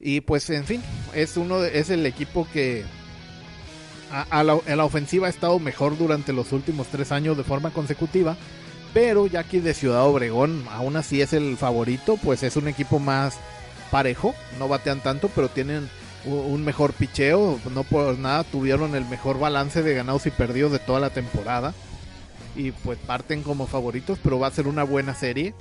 Y 0.00 0.22
pues, 0.22 0.48
en 0.50 0.64
fin, 0.64 0.82
es, 1.14 1.36
uno 1.36 1.62
es 1.62 1.90
el 1.90 2.06
equipo 2.06 2.48
que 2.52 2.84
a, 4.10 4.42
la, 4.42 4.58
la, 4.66 4.84
ofensiva 4.84 5.26
ha 5.26 5.30
estado 5.30 5.58
mejor 5.58 5.98
durante 5.98 6.32
los 6.32 6.52
últimos 6.52 6.86
tres 6.88 7.12
años 7.12 7.36
de 7.36 7.44
forma 7.44 7.70
consecutiva. 7.70 8.36
Pero 8.94 9.26
ya 9.26 9.44
que 9.44 9.60
de 9.60 9.74
Ciudad 9.74 10.06
Obregón 10.06 10.64
aún 10.70 10.96
así 10.96 11.20
es 11.20 11.32
el 11.32 11.56
favorito, 11.56 12.16
pues 12.16 12.42
es 12.42 12.56
un 12.56 12.68
equipo 12.68 12.98
más 12.98 13.36
parejo. 13.90 14.34
No 14.58 14.66
batean 14.66 15.00
tanto, 15.00 15.30
pero 15.34 15.48
tienen 15.48 15.88
un 16.24 16.64
mejor 16.64 16.92
picheo. 16.94 17.60
No 17.74 17.84
por 17.84 18.18
nada 18.18 18.44
tuvieron 18.44 18.94
el 18.94 19.04
mejor 19.04 19.38
balance 19.38 19.82
de 19.82 19.94
ganados 19.94 20.26
y 20.26 20.30
perdidos 20.30 20.72
de 20.72 20.78
toda 20.78 21.00
la 21.00 21.10
temporada 21.10 21.74
y 22.58 22.72
pues 22.72 22.98
parten 22.98 23.42
como 23.42 23.66
favoritos, 23.66 24.18
pero 24.22 24.38
va 24.38 24.48
a 24.48 24.52
ser 24.52 24.66
una 24.66 24.82
buena 24.82 25.14
serie. 25.14 25.54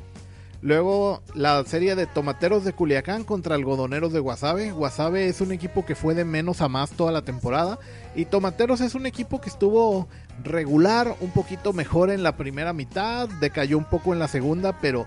Luego 0.62 1.22
la 1.36 1.64
serie 1.66 1.96
de 1.96 2.08
Tomateros 2.08 2.64
de 2.64 2.74
Culiacán 2.74 3.24
contra 3.24 3.56
Algodoneros 3.56 4.12
de 4.12 4.20
Guasave. 4.20 4.72
Guasave 4.72 5.28
es 5.28 5.40
un 5.40 5.52
equipo 5.52 5.86
que 5.86 5.96
fue 5.96 6.16
de 6.16 6.26
menos 6.26 6.62
a 6.62 6.68
más 6.68 6.92
toda 6.92 7.12
la 7.12 7.22
temporada. 7.22 7.78
Y 8.16 8.26
Tomateros 8.26 8.82
es 8.82 8.96
un 8.96 9.06
equipo 9.06 9.40
que 9.40 9.50
estuvo 9.50 10.08
regular, 10.44 11.16
un 11.22 11.30
poquito 11.30 11.74
mejor 11.74 12.10
en 12.10 12.24
la 12.24 12.38
primera 12.38 12.74
mitad, 12.74 13.30
decayó 13.40 13.78
un 13.78 13.86
poco 13.86 14.14
en 14.14 14.20
la 14.20 14.28
segunda, 14.28 14.80
pero 14.82 15.06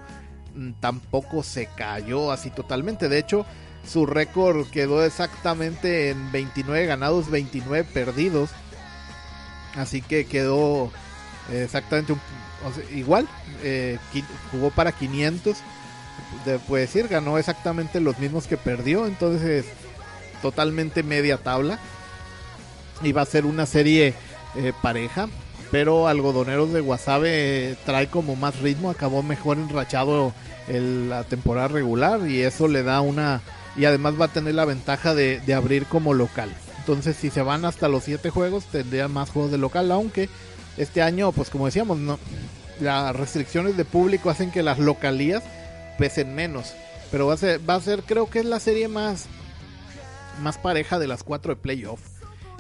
mm, 0.54 0.72
tampoco 0.80 1.42
se 1.42 1.66
cayó 1.66 2.30
así 2.30 2.50
totalmente. 2.50 3.08
De 3.08 3.18
hecho, 3.18 3.44
su 3.84 4.06
récord 4.06 4.68
quedó 4.68 5.04
exactamente 5.04 6.10
en 6.10 6.30
29 6.30 6.86
ganados, 6.86 7.28
29 7.28 7.88
perdidos. 7.92 8.50
Así 9.74 10.00
que 10.00 10.26
quedó 10.26 10.92
exactamente 11.52 12.14
igual, 12.94 13.28
eh, 13.62 13.98
jugó 14.50 14.70
para 14.70 14.92
500, 14.92 15.56
de, 16.44 16.58
puede 16.58 16.86
decir, 16.86 17.08
ganó 17.08 17.38
exactamente 17.38 18.00
los 18.00 18.18
mismos 18.18 18.46
que 18.46 18.56
perdió, 18.56 19.06
entonces 19.06 19.66
totalmente 20.42 21.02
media 21.02 21.38
tabla. 21.38 21.78
Va 23.16 23.22
a 23.22 23.26
ser 23.26 23.46
una 23.46 23.64
serie 23.64 24.14
eh, 24.56 24.72
pareja, 24.82 25.28
pero 25.70 26.06
Algodoneros 26.06 26.72
de 26.72 26.80
Guasave 26.80 27.76
trae 27.86 28.08
como 28.08 28.36
más 28.36 28.60
ritmo, 28.60 28.90
acabó 28.90 29.22
mejor 29.22 29.56
enrachado 29.56 30.34
en 30.68 31.08
la 31.08 31.24
temporada 31.24 31.68
regular 31.68 32.28
y 32.28 32.42
eso 32.42 32.68
le 32.68 32.82
da 32.82 33.00
una... 33.00 33.40
Y 33.76 33.84
además 33.86 34.20
va 34.20 34.26
a 34.26 34.32
tener 34.32 34.54
la 34.54 34.64
ventaja 34.64 35.14
de, 35.14 35.40
de 35.40 35.54
abrir 35.54 35.86
como 35.86 36.12
local. 36.12 36.50
Entonces 36.78 37.16
si 37.16 37.30
se 37.30 37.40
van 37.40 37.64
hasta 37.64 37.88
los 37.88 38.04
7 38.04 38.28
juegos 38.28 38.64
tendría 38.64 39.08
más 39.08 39.30
juegos 39.30 39.50
de 39.50 39.58
local, 39.58 39.90
aunque 39.92 40.28
este 40.80 41.02
año, 41.02 41.30
pues 41.32 41.50
como 41.50 41.66
decíamos, 41.66 41.98
las 42.80 43.14
restricciones 43.14 43.76
de 43.76 43.84
público 43.84 44.30
hacen 44.30 44.50
que 44.50 44.62
las 44.62 44.78
localías 44.78 45.42
pesen 45.98 46.34
menos. 46.34 46.72
Pero 47.10 47.26
va 47.26 47.34
a 47.34 47.36
ser, 47.36 47.68
va 47.68 47.74
a 47.74 47.80
ser 47.80 48.02
creo 48.02 48.30
que 48.30 48.38
es 48.38 48.46
la 48.46 48.60
serie 48.60 48.88
más, 48.88 49.26
más 50.42 50.56
pareja 50.56 50.98
de 50.98 51.06
las 51.06 51.22
cuatro 51.22 51.54
de 51.54 51.60
playoff. 51.60 52.00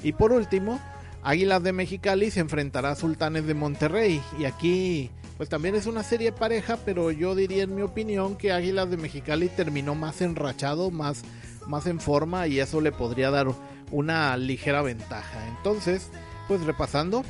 Y 0.02 0.12
por 0.12 0.32
último, 0.32 0.80
Águilas 1.22 1.62
de 1.62 1.72
Mexicali 1.72 2.30
se 2.30 2.40
enfrentará 2.40 2.90
a 2.90 2.96
Sultanes 2.96 3.46
de 3.46 3.54
Monterrey. 3.54 4.22
Y 4.38 4.44
aquí, 4.44 5.10
pues 5.38 5.48
también 5.48 5.74
es 5.74 5.86
una 5.86 6.02
serie 6.02 6.30
pareja, 6.30 6.78
pero 6.84 7.10
yo 7.10 7.34
diría 7.34 7.62
en 7.62 7.74
mi 7.74 7.82
opinión 7.82 8.36
que 8.36 8.52
Águilas 8.52 8.90
de 8.90 8.98
Mexicali 8.98 9.48
terminó 9.48 9.94
más 9.94 10.20
enrachado, 10.20 10.90
más, 10.90 11.22
más 11.66 11.86
en 11.86 12.00
forma 12.00 12.46
y 12.48 12.60
eso 12.60 12.82
le 12.82 12.92
podría 12.92 13.30
dar 13.30 13.46
una 13.90 14.36
ligera 14.36 14.82
ventaja. 14.82 15.46
Entonces, 15.48 16.10
pues 16.48 16.62
repasando, 16.62 17.24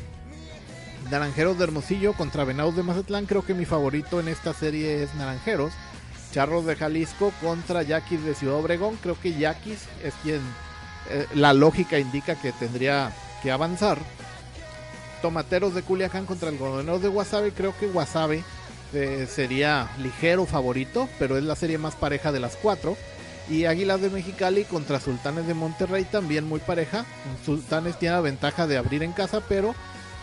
Naranjeros 1.10 1.58
de 1.58 1.64
Hermosillo 1.64 2.12
contra 2.12 2.44
Venados 2.44 2.76
de 2.76 2.82
Mazatlán. 2.82 3.26
Creo 3.26 3.44
que 3.44 3.54
mi 3.54 3.64
favorito 3.64 4.20
en 4.20 4.28
esta 4.28 4.52
serie 4.52 5.02
es 5.02 5.14
Naranjeros. 5.14 5.72
Charros 6.32 6.66
de 6.66 6.76
Jalisco 6.76 7.32
contra 7.40 7.82
Yaquis 7.82 8.24
de 8.24 8.34
Ciudad 8.34 8.56
Obregón. 8.56 8.96
Creo 9.02 9.18
que 9.20 9.34
Yaquis 9.34 9.80
es 10.04 10.14
quien 10.22 10.40
eh, 11.08 11.26
la 11.34 11.52
lógica 11.52 11.98
indica 11.98 12.36
que 12.36 12.52
tendría 12.52 13.12
que 13.42 13.50
avanzar. 13.50 13.98
Tomateros 15.22 15.74
de 15.74 15.82
Culiacán 15.82 16.26
contra 16.26 16.48
el 16.48 16.54
Algodoneros 16.54 17.02
de 17.02 17.08
Guasave. 17.08 17.52
Creo 17.52 17.76
que 17.78 17.88
Guasave 17.88 18.44
eh, 18.92 19.26
sería 19.28 19.88
ligero 19.98 20.46
favorito, 20.46 21.08
pero 21.18 21.36
es 21.36 21.44
la 21.44 21.56
serie 21.56 21.78
más 21.78 21.94
pareja 21.94 22.32
de 22.32 22.40
las 22.40 22.56
cuatro. 22.56 22.96
Y 23.48 23.64
Águilas 23.64 24.00
de 24.00 24.10
Mexicali 24.10 24.64
contra 24.64 25.00
Sultanes 25.00 25.46
de 25.46 25.54
Monterrey 25.54 26.04
también 26.04 26.46
muy 26.46 26.60
pareja. 26.60 27.04
Sultanes 27.44 27.98
tiene 27.98 28.14
la 28.14 28.20
ventaja 28.20 28.68
de 28.68 28.78
abrir 28.78 29.02
en 29.02 29.12
casa, 29.12 29.42
pero 29.48 29.74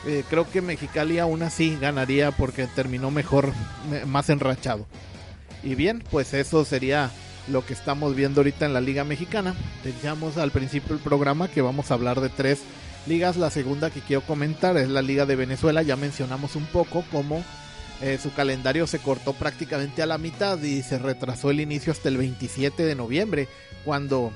eh, 0.06 0.24
creo 0.30 0.50
que 0.50 0.62
Mexicali 0.62 1.20
aún 1.20 1.42
así 1.42 1.78
ganaría 1.80 2.32
porque 2.32 2.68
terminó 2.68 3.12
mejor, 3.12 3.52
más 4.06 4.30
enrachado. 4.30 4.86
Y 5.64 5.76
bien, 5.76 6.04
pues 6.12 6.34
eso 6.34 6.64
sería 6.66 7.12
lo 7.48 7.66
que 7.66 7.74
estamos 7.74 8.16
viendo 8.16 8.42
ahorita 8.42 8.66
en 8.66 8.74
la 8.74 8.82
Liga 8.82 9.04
Mexicana. 9.04 9.56
Decíamos 9.84 10.38
al 10.38 10.52
principio 10.52 10.96
del 10.96 11.04
programa 11.04 11.48
que 11.48 11.62
vamos 11.62 11.90
a 11.90 11.96
hablar 11.96 12.22
de 12.22 12.30
tres 12.30 12.60
ligas. 13.08 13.38
La 13.38 13.50
segunda 13.50 13.90
que 13.90 14.02
quiero 14.02 14.22
comentar 14.22 14.78
es 14.78 14.90
la 14.90 15.02
Liga 15.02 15.26
de 15.26 15.36
Venezuela. 15.36 15.82
Ya 15.82 15.96
mencionamos 15.96 16.56
un 16.56 16.66
poco 16.66 17.04
cómo 17.12 17.44
eh, 18.02 18.20
su 18.22 18.32
calendario 18.34 18.86
se 18.86 19.00
cortó 19.00 19.34
prácticamente 19.34 20.04
a 20.04 20.06
la 20.06 20.18
mitad 20.18 20.62
y 20.62 20.84
se 20.84 21.00
retrasó 21.00 21.50
el 21.50 21.60
inicio 21.60 21.92
hasta 21.92 22.10
el 22.10 22.18
27 22.18 22.84
de 22.84 22.96
noviembre, 22.96 23.48
cuando 23.84 24.32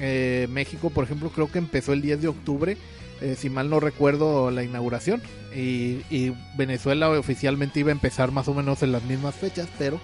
Eh, 0.00 0.48
México, 0.50 0.90
por 0.90 1.04
ejemplo, 1.04 1.30
creo 1.30 1.50
que 1.50 1.58
empezó 1.58 1.92
el 1.92 2.02
10 2.02 2.22
de 2.22 2.28
octubre, 2.28 2.76
eh, 3.20 3.36
si 3.38 3.48
mal 3.48 3.70
no 3.70 3.80
recuerdo, 3.80 4.50
la 4.50 4.62
inauguración. 4.62 5.22
Y, 5.54 6.32
Venezuela 6.56 7.08
oficialmente 7.10 7.80
iba 7.80 7.90
a 7.90 7.92
empezar 7.92 8.32
más 8.32 8.48
o 8.48 8.54
menos 8.54 8.82
en 8.82 8.92
las 8.92 9.02
mismas 9.04 9.34
fechas, 9.34 9.68
pero 9.78 10.00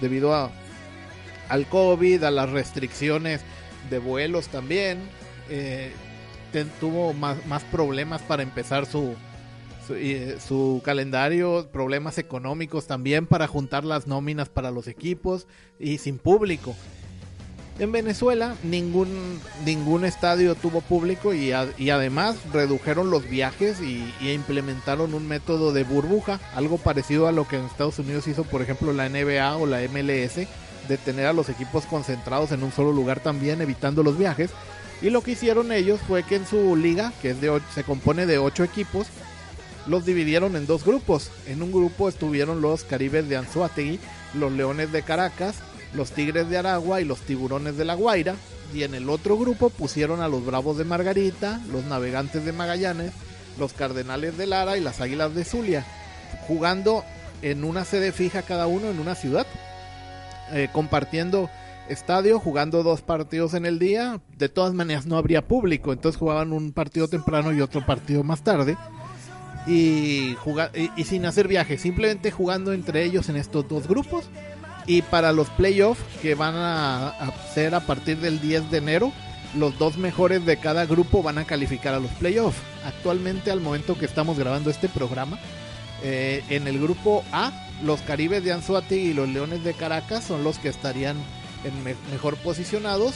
debido 0.00 0.34
a, 0.34 0.50
al 1.48 1.66
COVID, 1.66 2.22
a 2.24 2.30
las 2.30 2.50
restricciones 2.50 3.40
de 3.88 3.98
vuelos 3.98 4.48
también, 4.48 4.98
eh, 5.48 5.92
tuvo 6.80 7.14
más, 7.14 7.44
más, 7.46 7.62
problemas 7.64 8.20
para 8.22 8.42
empezar 8.42 8.84
su, 8.86 9.14
su, 9.86 9.94
su, 10.46 10.82
calendario, 10.84 11.68
problemas 11.72 12.18
económicos 12.18 12.86
también 12.86 13.26
para 13.26 13.46
juntar 13.46 13.84
las 13.84 14.06
nóminas 14.06 14.48
para 14.48 14.70
los 14.70 14.86
equipos 14.86 15.46
y 15.78 15.98
sin 15.98 16.18
público. 16.18 16.74
En 17.80 17.92
Venezuela 17.92 18.56
ningún, 18.62 19.40
ningún 19.64 20.04
estadio 20.04 20.54
tuvo 20.54 20.82
público 20.82 21.32
y, 21.32 21.50
además 21.52 22.36
redujeron 22.52 23.10
los 23.10 23.26
viajes 23.26 23.80
y, 23.80 24.12
implementaron 24.20 25.14
un 25.14 25.26
método 25.26 25.72
de 25.72 25.84
burbuja, 25.84 26.40
algo 26.54 26.76
parecido 26.76 27.26
a 27.26 27.32
lo 27.32 27.48
que 27.48 27.56
en 27.56 27.64
Estados 27.64 27.98
Unidos 27.98 28.28
hizo 28.28 28.44
por 28.44 28.60
ejemplo 28.60 28.92
la 28.92 29.08
NBA 29.08 29.56
o 29.56 29.64
la 29.64 29.80
MLS, 29.80 30.46
de 30.88 30.98
tener 31.02 31.24
a 31.24 31.32
los 31.32 31.48
equipos 31.48 31.86
concentrados 31.86 32.52
en 32.52 32.62
un 32.62 32.70
solo 32.70 32.92
lugar 32.92 33.20
también, 33.20 33.62
evitando 33.62 34.02
los 34.02 34.18
viajes. 34.18 34.50
Y 35.00 35.08
lo 35.08 35.22
que 35.22 35.30
hicieron 35.30 35.72
ellos 35.72 36.00
fue 36.06 36.22
que 36.22 36.36
en 36.36 36.46
su 36.46 36.76
liga, 36.76 37.14
que 37.22 37.34
se 37.74 37.84
compone 37.84 38.26
de 38.26 38.36
8 38.36 38.62
equipos, 38.62 39.06
los 39.86 40.04
dividieron 40.04 40.54
en 40.54 40.66
dos 40.66 40.84
grupos. 40.84 41.30
En 41.46 41.62
un 41.62 41.72
grupo 41.72 42.10
estuvieron 42.10 42.60
los 42.60 42.84
Caribes 42.84 43.26
de 43.30 43.38
Anzuategui, 43.38 43.98
los 44.34 44.52
Leones 44.52 44.92
de 44.92 45.02
Caracas, 45.02 45.56
los 45.94 46.12
Tigres 46.12 46.48
de 46.48 46.58
Aragua 46.58 47.00
y 47.00 47.04
los 47.04 47.20
Tiburones 47.20 47.76
de 47.76 47.84
La 47.84 47.94
Guaira. 47.94 48.36
Y 48.72 48.84
en 48.84 48.94
el 48.94 49.08
otro 49.10 49.36
grupo 49.36 49.70
pusieron 49.70 50.20
a 50.20 50.28
los 50.28 50.44
Bravos 50.44 50.78
de 50.78 50.84
Margarita, 50.84 51.60
los 51.72 51.84
Navegantes 51.84 52.44
de 52.44 52.52
Magallanes, 52.52 53.12
los 53.58 53.72
Cardenales 53.72 54.38
de 54.38 54.46
Lara 54.46 54.76
y 54.76 54.80
las 54.80 55.00
Águilas 55.00 55.34
de 55.34 55.44
Zulia, 55.44 55.84
jugando 56.46 57.04
en 57.42 57.64
una 57.64 57.84
sede 57.84 58.12
fija 58.12 58.42
cada 58.42 58.66
uno 58.68 58.88
en 58.88 59.00
una 59.00 59.14
ciudad, 59.14 59.46
eh, 60.52 60.68
compartiendo 60.72 61.50
estadio, 61.88 62.38
jugando 62.38 62.84
dos 62.84 63.02
partidos 63.02 63.54
en 63.54 63.66
el 63.66 63.80
día. 63.80 64.20
De 64.38 64.48
todas 64.48 64.72
maneras 64.72 65.06
no 65.06 65.16
habría 65.16 65.48
público, 65.48 65.92
entonces 65.92 66.18
jugaban 66.18 66.52
un 66.52 66.72
partido 66.72 67.08
temprano 67.08 67.52
y 67.52 67.60
otro 67.60 67.84
partido 67.84 68.22
más 68.22 68.44
tarde. 68.44 68.76
Y, 69.66 70.36
y 70.96 71.04
sin 71.04 71.26
hacer 71.26 71.46
viajes, 71.48 71.82
simplemente 71.82 72.30
jugando 72.30 72.72
entre 72.72 73.04
ellos 73.04 73.28
en 73.28 73.36
estos 73.36 73.68
dos 73.68 73.86
grupos 73.88 74.30
y 74.90 75.02
para 75.02 75.30
los 75.30 75.48
playoffs 75.50 76.02
que 76.20 76.34
van 76.34 76.54
a, 76.56 77.14
ser 77.54 77.76
a 77.76 77.80
partir 77.80 78.18
del 78.18 78.40
10 78.40 78.72
de 78.72 78.78
enero, 78.78 79.12
los 79.54 79.78
dos 79.78 79.96
mejores 79.96 80.44
de 80.44 80.56
cada 80.56 80.84
grupo 80.84 81.22
van 81.22 81.38
a 81.38 81.44
calificar 81.44 81.94
a 81.94 82.00
los 82.00 82.10
playoffs. 82.10 82.58
Actualmente, 82.84 83.52
al 83.52 83.60
momento 83.60 83.96
que 83.96 84.04
estamos 84.04 84.36
grabando 84.36 84.68
este 84.68 84.88
programa, 84.88 85.38
eh, 86.02 86.42
en 86.48 86.66
el 86.66 86.80
grupo 86.80 87.22
A, 87.30 87.52
los 87.84 88.00
Caribes 88.02 88.42
de 88.42 88.52
Anzuategui 88.52 89.10
y 89.10 89.14
los 89.14 89.28
Leones 89.28 89.62
de 89.62 89.74
Caracas 89.74 90.24
son 90.24 90.42
los 90.42 90.58
que 90.58 90.70
estarían 90.70 91.16
en 91.62 91.84
me 91.84 91.94
mejor 92.10 92.34
posicionados. 92.38 93.14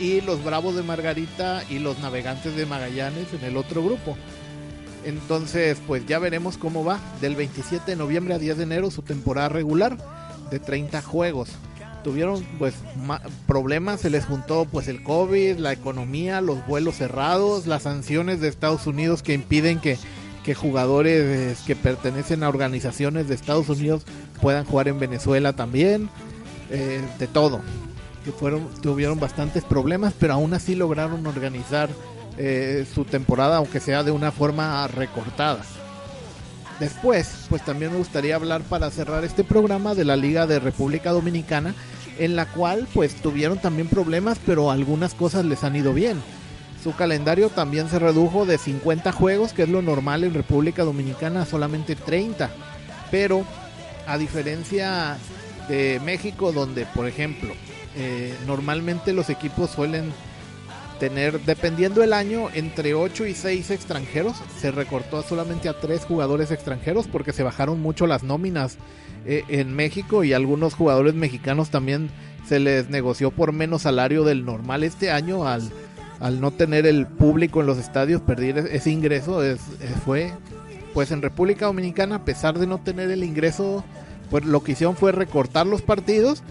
Y 0.00 0.20
los 0.20 0.42
Bravos 0.42 0.74
de 0.74 0.82
Margarita 0.82 1.62
y 1.70 1.78
los 1.78 2.00
Navegantes 2.00 2.56
de 2.56 2.66
Magallanes 2.66 3.32
en 3.32 3.44
el 3.44 3.56
otro 3.56 3.84
grupo. 3.84 4.16
Entonces, 5.04 5.78
pues 5.86 6.04
ya 6.06 6.18
veremos 6.18 6.58
cómo 6.58 6.84
va. 6.84 6.98
Del 7.20 7.36
27 7.36 7.92
de 7.92 7.96
noviembre 7.96 8.34
a 8.34 8.40
10 8.40 8.56
de 8.56 8.62
enero 8.64 8.90
su 8.90 9.02
temporada 9.02 9.48
regular 9.48 9.96
de 10.54 10.60
30 10.60 11.02
juegos. 11.02 11.50
Tuvieron 12.04 12.44
pues 12.58 12.74
problemas, 13.46 14.00
se 14.00 14.10
les 14.10 14.24
juntó 14.24 14.66
pues 14.70 14.86
el 14.86 15.02
COVID, 15.02 15.56
la 15.56 15.72
economía, 15.72 16.40
los 16.40 16.64
vuelos 16.66 16.96
cerrados, 16.96 17.66
las 17.66 17.82
sanciones 17.82 18.40
de 18.40 18.48
Estados 18.48 18.86
Unidos 18.86 19.22
que 19.22 19.34
impiden 19.34 19.80
que, 19.80 19.98
que 20.44 20.54
jugadores 20.54 21.58
que 21.66 21.74
pertenecen 21.74 22.44
a 22.44 22.48
organizaciones 22.48 23.26
de 23.26 23.34
Estados 23.34 23.68
Unidos 23.68 24.04
puedan 24.40 24.64
jugar 24.64 24.86
en 24.86 25.00
Venezuela 25.00 25.54
también, 25.54 26.08
eh, 26.70 27.00
de 27.18 27.26
todo. 27.26 27.60
Que 28.24 28.30
fueron, 28.30 28.68
tuvieron 28.80 29.18
bastantes 29.18 29.64
problemas, 29.64 30.14
pero 30.16 30.34
aún 30.34 30.54
así 30.54 30.76
lograron 30.76 31.26
organizar 31.26 31.88
eh, 32.38 32.86
su 32.94 33.04
temporada, 33.04 33.56
aunque 33.56 33.80
sea 33.80 34.04
de 34.04 34.12
una 34.12 34.30
forma 34.30 34.86
recortada. 34.86 35.62
Después, 36.80 37.46
pues 37.48 37.64
también 37.64 37.92
me 37.92 37.98
gustaría 37.98 38.34
hablar 38.34 38.62
para 38.62 38.90
cerrar 38.90 39.24
este 39.24 39.44
programa 39.44 39.94
de 39.94 40.04
la 40.04 40.16
Liga 40.16 40.46
de 40.46 40.58
República 40.58 41.12
Dominicana, 41.12 41.74
en 42.18 42.36
la 42.36 42.46
cual 42.46 42.88
pues 42.92 43.14
tuvieron 43.16 43.58
también 43.58 43.88
problemas, 43.88 44.38
pero 44.44 44.70
algunas 44.70 45.14
cosas 45.14 45.44
les 45.44 45.62
han 45.62 45.76
ido 45.76 45.94
bien. 45.94 46.20
Su 46.82 46.94
calendario 46.94 47.48
también 47.48 47.88
se 47.88 47.98
redujo 47.98 48.44
de 48.44 48.58
50 48.58 49.12
juegos, 49.12 49.52
que 49.52 49.62
es 49.62 49.68
lo 49.68 49.82
normal 49.82 50.24
en 50.24 50.34
República 50.34 50.84
Dominicana, 50.84 51.42
a 51.42 51.46
solamente 51.46 51.96
30. 51.96 52.50
Pero, 53.10 53.44
a 54.06 54.18
diferencia 54.18 55.16
de 55.68 56.00
México, 56.04 56.52
donde 56.52 56.86
por 56.86 57.06
ejemplo, 57.06 57.54
eh, 57.96 58.34
normalmente 58.46 59.12
los 59.12 59.30
equipos 59.30 59.70
suelen 59.70 60.12
tener, 60.98 61.40
dependiendo 61.40 62.02
el 62.02 62.12
año, 62.12 62.48
entre 62.54 62.94
8 62.94 63.26
y 63.26 63.34
6 63.34 63.70
extranjeros. 63.70 64.36
Se 64.58 64.70
recortó 64.70 65.22
solamente 65.22 65.68
a 65.68 65.78
3 65.78 66.04
jugadores 66.04 66.50
extranjeros 66.50 67.06
porque 67.06 67.32
se 67.32 67.42
bajaron 67.42 67.80
mucho 67.80 68.06
las 68.06 68.22
nóminas 68.22 68.78
eh, 69.26 69.44
en 69.48 69.74
México 69.74 70.24
y 70.24 70.32
algunos 70.32 70.74
jugadores 70.74 71.14
mexicanos 71.14 71.70
también 71.70 72.10
se 72.46 72.60
les 72.60 72.90
negoció 72.90 73.30
por 73.30 73.52
menos 73.52 73.82
salario 73.82 74.22
del 74.24 74.44
normal 74.44 74.84
este 74.84 75.10
año 75.10 75.48
al, 75.48 75.70
al 76.20 76.42
no 76.42 76.50
tener 76.50 76.86
el 76.86 77.06
público 77.06 77.60
en 77.60 77.66
los 77.66 77.78
estadios, 77.78 78.20
perder 78.20 78.58
ese 78.58 78.90
ingreso 78.90 79.42
es, 79.42 79.60
fue 80.04 80.32
pues 80.92 81.10
en 81.10 81.22
República 81.22 81.66
Dominicana 81.66 82.16
a 82.16 82.24
pesar 82.24 82.58
de 82.58 82.66
no 82.66 82.78
tener 82.78 83.10
el 83.10 83.24
ingreso 83.24 83.82
pues 84.30 84.44
lo 84.44 84.62
que 84.62 84.72
hicieron 84.72 84.94
fue 84.94 85.10
recortar 85.10 85.66
los 85.66 85.80
partidos 85.80 86.42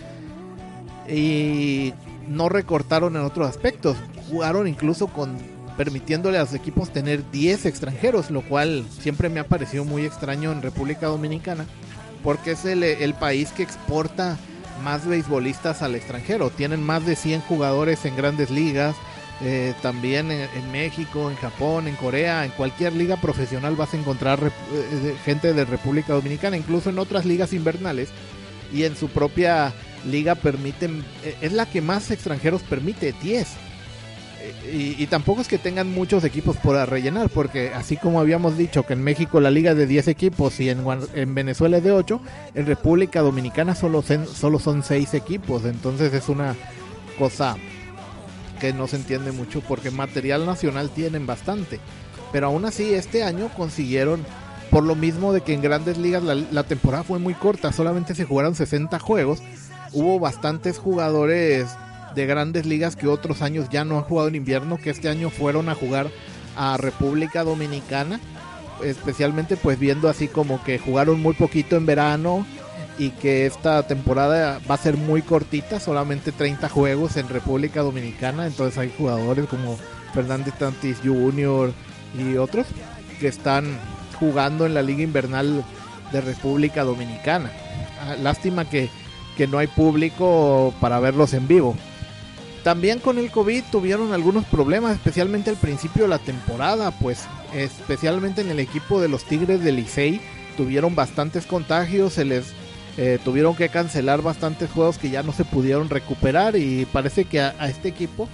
y 1.08 1.94
no 2.28 2.50
recortaron 2.50 3.16
en 3.16 3.22
otros 3.22 3.48
aspectos 3.48 3.98
jugaron 4.30 4.68
incluso 4.68 5.08
con 5.08 5.38
permitiéndole 5.78 6.38
a 6.38 6.42
los 6.42 6.54
equipos 6.54 6.92
tener 6.92 7.30
10 7.32 7.66
extranjeros, 7.66 8.32
lo 8.32 8.42
cual 8.42 8.86
siempre 9.00 9.30
me 9.30 9.40
ha 9.40 9.48
parecido 9.48 9.86
muy 9.86 10.06
extraño 10.06 10.52
en 10.52 10.62
República 10.62 11.08
Dominicana, 11.08 11.66
porque 12.24 12.52
es 12.52 12.66
el, 12.66 13.14
país 13.16 13.52
que 13.52 13.64
exporta 13.64 14.38
más 14.84 15.06
beisbolistas 15.06 15.82
al 15.82 15.96
extranjero. 15.96 16.50
Tienen 16.50 16.84
más 16.84 17.06
de 17.06 17.16
100 17.16 17.42
jugadores 17.42 18.06
en 18.06 18.16
grandes 18.16 18.50
ligas, 18.50 18.96
eh, 19.42 19.74
también 19.82 20.32
en, 20.32 20.72
México, 20.72 21.30
en 21.30 21.36
Japón, 21.38 21.88
en 21.88 21.96
Corea, 21.96 22.46
en 22.46 22.52
cualquier 22.52 22.94
liga 22.94 23.18
profesional 23.18 23.76
vas 23.76 23.94
a 23.94 23.98
encontrar 23.98 24.40
eh, 24.40 25.16
gente 25.26 25.54
de 25.54 25.66
República 25.66 26.14
Dominicana, 26.14 26.56
incluso 26.56 26.92
en 26.92 27.00
otras 27.00 27.26
ligas 27.26 27.52
invernales 27.52 28.10
y 28.72 28.84
en 28.84 28.96
su 28.96 29.10
propia 29.10 29.74
liga 30.06 30.36
permiten, 30.36 31.04
eh, 31.24 31.36
es 31.42 31.52
la 31.52 31.66
que 31.66 31.82
más 31.82 32.12
extranjeros 32.12 32.62
permite, 32.62 33.14
10 33.22 33.48
y, 34.72 35.02
y, 35.02 35.08
tampoco 35.08 35.42
es 35.42 35.48
que 35.48 35.58
tengan 35.58 35.90
muchos 35.90 36.24
equipos 36.24 36.58
por 36.58 36.76
rellenar, 36.90 37.30
porque 37.30 37.72
así 37.74 37.96
como 37.96 38.20
habíamos 38.20 38.58
dicho 38.58 38.84
que 38.84 38.94
en 38.94 39.04
México 39.04 39.40
la 39.40 39.52
liga 39.52 39.72
es 39.72 39.78
de 39.78 39.88
10 39.88 40.10
equipos 40.10 40.60
y 40.60 40.70
en, 40.70 40.84
en 41.14 41.36
Venezuela 41.36 41.78
es 41.78 41.84
de 41.84 41.92
8, 41.92 42.20
en 42.56 42.66
República 42.66 43.22
Dominicana 43.22 43.76
solo, 43.76 44.02
solo 44.02 44.60
son 44.60 44.84
6 44.84 45.14
equipos, 45.14 45.66
entonces 45.66 46.14
es 46.14 46.28
una 46.28 46.56
cosa 47.18 47.56
que 48.60 48.74
no 48.74 48.88
se 48.88 48.98
entiende 48.98 49.32
mucho 49.32 49.62
porque 49.62 49.92
material 49.92 50.46
nacional 50.46 50.90
tienen 50.90 51.26
bastante. 51.26 51.80
Pero 52.32 52.48
aún 52.48 52.66
así 52.66 52.94
este 52.94 53.24
año 53.24 53.50
consiguieron, 53.56 54.26
por 54.72 54.84
lo 54.84 54.96
mismo 54.96 55.32
de 55.34 55.42
que 55.42 55.54
en 55.54 55.62
grandes 55.62 55.98
ligas 55.98 56.24
la, 56.24 56.36
la 56.36 56.64
temporada 56.64 57.04
fue 57.04 57.20
muy 57.20 57.34
corta, 57.34 57.72
solamente 57.72 58.16
se 58.16 58.26
jugaron 58.26 58.56
60 58.56 59.00
juegos, 59.00 59.42
hubo 59.94 60.20
bastantes 60.20 60.80
jugadores 60.80 61.68
de 62.16 62.26
grandes 62.26 62.66
ligas 62.66 62.96
que 62.96 63.08
otros 63.08 63.42
años 63.42 63.68
ya 63.70 63.86
no 63.86 63.98
han 63.98 64.04
jugado 64.04 64.28
en 64.28 64.36
invierno, 64.36 64.78
que 64.78 64.90
este 64.90 65.10
año 65.10 65.30
fueron 65.30 65.70
a 65.70 65.76
jugar 65.76 66.10
a 66.56 66.78
República 66.78 67.44
Dominicana, 67.44 68.20
especialmente 68.84 69.58
pues 69.58 69.80
viendo 69.80 70.10
así 70.10 70.28
como 70.28 70.64
que 70.64 70.80
jugaron 70.80 71.22
muy 71.22 71.34
poquito 71.34 71.76
en 71.76 71.86
verano 71.86 72.46
y 72.98 73.10
que 73.10 73.46
esta 73.46 73.84
temporada 73.84 74.60
va 74.70 74.76
a 74.76 74.78
ser 74.78 74.98
muy 74.98 75.22
cortita, 75.22 75.80
solamente 75.80 76.32
30 76.32 76.70
juegos 76.70 77.18
en 77.18 77.28
República 77.30 77.82
Dominicana, 77.82 78.46
entonces 78.46 78.78
hay 78.78 78.94
jugadores 78.96 79.48
como 79.48 79.78
Fernández 80.14 80.54
Tantis 80.58 80.98
Jr. 81.04 81.74
y 82.18 82.38
otros 82.38 82.68
que 83.20 83.28
están 83.28 83.78
jugando 84.20 84.66
en 84.66 84.74
la 84.74 84.82
liga 84.82 85.02
invernal 85.02 85.64
de 86.12 86.22
República 86.22 86.84
Dominicana. 86.84 87.52
Ah, 88.00 88.16
lástima 88.22 88.70
que, 88.70 88.90
que 89.36 89.48
no 89.48 89.58
hay 89.58 89.68
público 89.68 90.74
para 90.80 91.00
verlos 91.00 91.34
en 91.34 91.48
vivo. 91.48 91.76
También 92.64 93.00
con 93.00 93.18
el 93.18 93.30
COVID 93.30 93.64
tuvieron 93.72 94.14
algunos 94.14 94.46
problemas, 94.46 94.94
especialmente 94.94 95.50
al 95.50 95.58
principio 95.58 96.04
de 96.04 96.10
la 96.10 96.20
temporada, 96.20 96.92
pues 96.92 97.26
especialmente 97.54 98.42
en 98.42 98.50
el 98.50 98.60
equipo 98.60 99.02
de 99.02 99.10
los 99.10 99.26
Tigres 99.26 99.64
del 99.64 99.76
Licey 99.76 100.22
tuvieron 100.56 100.96
bastantes 100.96 101.46
contagios, 101.46 102.14
se 102.14 102.24
les 102.24 102.54
eh, 102.98 103.20
tuvieron 103.26 103.56
que 103.56 103.68
cancelar 103.68 104.22
bastantes 104.22 104.72
juegos 104.72 104.98
que 104.98 105.10
ya 105.10 105.24
no 105.24 105.34
se 105.34 105.44
pudieron 105.44 105.90
recuperar 105.90 106.56
y 106.56 106.86
parece 106.86 107.26
que 107.26 107.42
a, 107.42 107.68
este 107.68 107.90
equipo 107.90 108.30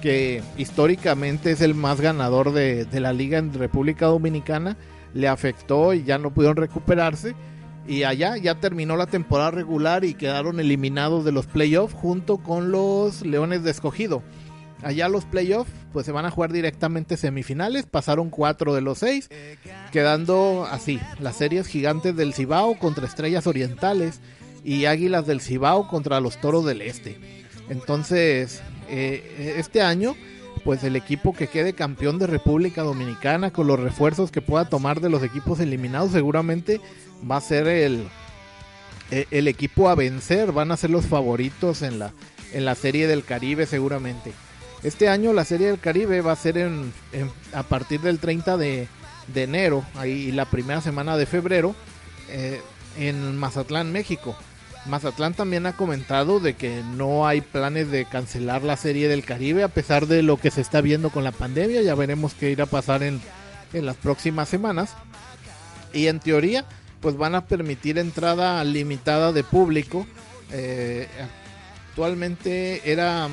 que 0.00 0.42
históricamente 0.56 1.50
es 1.50 1.60
el 1.60 1.74
más 1.74 2.00
ganador 2.00 2.52
de 2.52 3.00
la 3.00 3.12
liga 3.12 3.38
en 3.38 3.52
República 3.52 4.06
Dominicana, 4.06 4.76
le 5.14 5.28
afectó 5.28 5.94
y 5.94 6.04
ya 6.04 6.18
no 6.18 6.30
pudieron 6.30 6.56
recuperarse. 6.56 7.34
Y 7.86 8.04
allá 8.04 8.36
ya 8.36 8.54
terminó 8.54 8.96
la 8.96 9.06
temporada 9.06 9.50
regular 9.50 10.04
y 10.04 10.14
quedaron 10.14 10.58
eliminados 10.58 11.24
de 11.24 11.32
los 11.32 11.46
playoffs 11.46 11.94
junto 11.94 12.38
con 12.38 12.72
los 12.72 13.22
Leones 13.22 13.62
de 13.62 13.70
Escogido. 13.70 14.22
Allá 14.82 15.08
los 15.08 15.24
playoffs 15.24 15.70
pues 15.92 16.06
se 16.06 16.12
van 16.12 16.26
a 16.26 16.30
jugar 16.30 16.52
directamente 16.52 17.16
semifinales, 17.16 17.86
pasaron 17.86 18.28
cuatro 18.30 18.74
de 18.74 18.80
los 18.80 18.98
seis, 18.98 19.30
quedando 19.92 20.66
así, 20.70 21.00
las 21.20 21.36
series 21.36 21.66
gigantes 21.66 22.16
del 22.16 22.34
Cibao 22.34 22.78
contra 22.78 23.06
Estrellas 23.06 23.46
Orientales 23.46 24.20
y 24.64 24.86
Águilas 24.86 25.26
del 25.26 25.40
Cibao 25.40 25.88
contra 25.88 26.20
los 26.20 26.40
Toros 26.40 26.64
del 26.64 26.82
Este. 26.82 27.18
Entonces, 27.70 28.62
eh, 28.88 29.54
este 29.56 29.82
año 29.82 30.16
pues 30.64 30.82
el 30.82 30.96
equipo 30.96 31.34
que 31.34 31.46
quede 31.46 31.74
campeón 31.74 32.18
de 32.18 32.26
República 32.26 32.82
Dominicana 32.82 33.52
con 33.52 33.66
los 33.66 33.78
refuerzos 33.78 34.30
que 34.30 34.40
pueda 34.40 34.68
tomar 34.68 35.00
de 35.00 35.10
los 35.10 35.22
equipos 35.22 35.60
eliminados 35.60 36.12
seguramente 36.12 36.80
va 37.28 37.36
a 37.36 37.40
ser 37.40 37.66
el, 37.66 38.08
e, 39.10 39.26
el 39.30 39.48
equipo 39.48 39.88
a 39.88 39.94
vencer, 39.94 40.52
van 40.52 40.72
a 40.72 40.76
ser 40.76 40.90
los 40.90 41.06
favoritos 41.06 41.82
en 41.82 41.98
la, 41.98 42.12
en 42.52 42.64
la 42.64 42.74
serie 42.74 43.06
del 43.06 43.24
Caribe 43.24 43.66
seguramente. 43.66 44.32
Este 44.82 45.08
año 45.08 45.32
la 45.32 45.44
serie 45.44 45.68
del 45.68 45.80
Caribe 45.80 46.20
va 46.20 46.32
a 46.32 46.36
ser 46.36 46.58
en, 46.58 46.92
a 47.52 47.62
partir 47.62 48.00
del 48.00 48.18
30 48.18 48.56
de, 48.56 48.88
de, 49.28 49.42
enero 49.42 49.84
ahí 49.94 50.30
la 50.30 50.44
primera 50.44 50.80
semana 50.82 51.16
de 51.16 51.26
febrero 51.26 51.74
eh, 52.28 52.60
en 52.98 53.36
Mazatlán, 53.36 53.92
México. 53.92 54.36
Mazatlán 54.86 55.32
también 55.32 55.64
ha 55.64 55.74
comentado 55.74 56.40
de 56.40 56.54
que 56.54 56.82
no 56.96 57.26
hay 57.26 57.40
planes 57.40 57.90
de 57.90 58.04
cancelar 58.04 58.62
la 58.62 58.76
serie 58.76 59.08
del 59.08 59.24
Caribe 59.24 59.62
a 59.62 59.68
pesar 59.68 60.06
de 60.06 60.22
lo 60.22 60.36
que 60.36 60.50
se 60.50 60.60
está 60.60 60.82
viendo 60.82 61.08
con 61.08 61.24
la 61.24 61.32
pandemia. 61.32 61.80
Ya 61.80 61.94
veremos 61.94 62.34
qué 62.34 62.50
irá 62.50 62.64
a 62.64 62.66
pasar 62.66 63.02
en, 63.02 63.22
en 63.72 63.86
las 63.86 63.96
próximas 63.96 64.50
semanas. 64.50 64.94
Y 65.94 66.08
en 66.08 66.20
teoría, 66.20 66.66
pues 67.04 67.16
van 67.16 67.36
a 67.36 67.46
permitir 67.46 67.98
entrada 67.98 68.64
limitada 68.64 69.30
de 69.30 69.44
público. 69.44 70.08
Eh, 70.50 71.06
actualmente 71.90 72.90
era, 72.90 73.28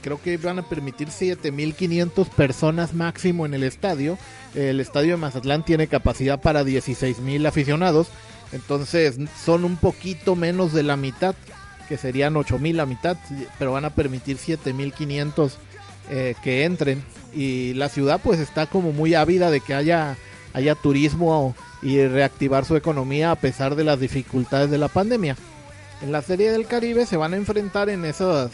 creo 0.00 0.22
que 0.22 0.38
van 0.38 0.60
a 0.60 0.66
permitir 0.66 1.08
7.500 1.08 2.30
personas 2.30 2.94
máximo 2.94 3.44
en 3.44 3.52
el 3.52 3.64
estadio. 3.64 4.16
El 4.54 4.80
estadio 4.80 5.10
de 5.10 5.16
Mazatlán 5.18 5.66
tiene 5.66 5.86
capacidad 5.88 6.40
para 6.40 6.62
16.000 6.62 7.46
aficionados 7.46 8.08
entonces 8.52 9.18
son 9.44 9.64
un 9.64 9.76
poquito 9.76 10.36
menos 10.36 10.72
de 10.72 10.82
la 10.82 10.96
mitad, 10.96 11.34
que 11.88 11.96
serían 11.96 12.36
8000 12.36 12.76
la 12.76 12.86
mitad, 12.86 13.16
pero 13.58 13.72
van 13.72 13.84
a 13.84 13.94
permitir 13.94 14.38
7500 14.38 15.58
eh, 16.10 16.34
que 16.42 16.64
entren. 16.64 17.02
Y 17.34 17.74
la 17.74 17.88
ciudad 17.88 18.20
pues 18.22 18.40
está 18.40 18.66
como 18.66 18.92
muy 18.92 19.14
ávida 19.14 19.50
de 19.50 19.60
que 19.60 19.74
haya, 19.74 20.16
haya 20.58 20.74
turismo 20.74 21.54
y 21.82 22.04
reactivar 22.04 22.64
su 22.64 22.74
economía 22.74 23.30
a 23.30 23.36
pesar 23.36 23.76
de 23.76 23.84
las 23.84 24.00
dificultades 24.00 24.70
de 24.70 24.78
la 24.78 24.88
pandemia. 24.88 25.36
En 26.02 26.10
la 26.10 26.20
Serie 26.20 26.50
del 26.50 26.66
Caribe 26.66 27.06
se 27.06 27.16
van 27.16 27.32
a 27.32 27.36
enfrentar 27.36 27.88
en 27.88 28.04
esas, 28.04 28.50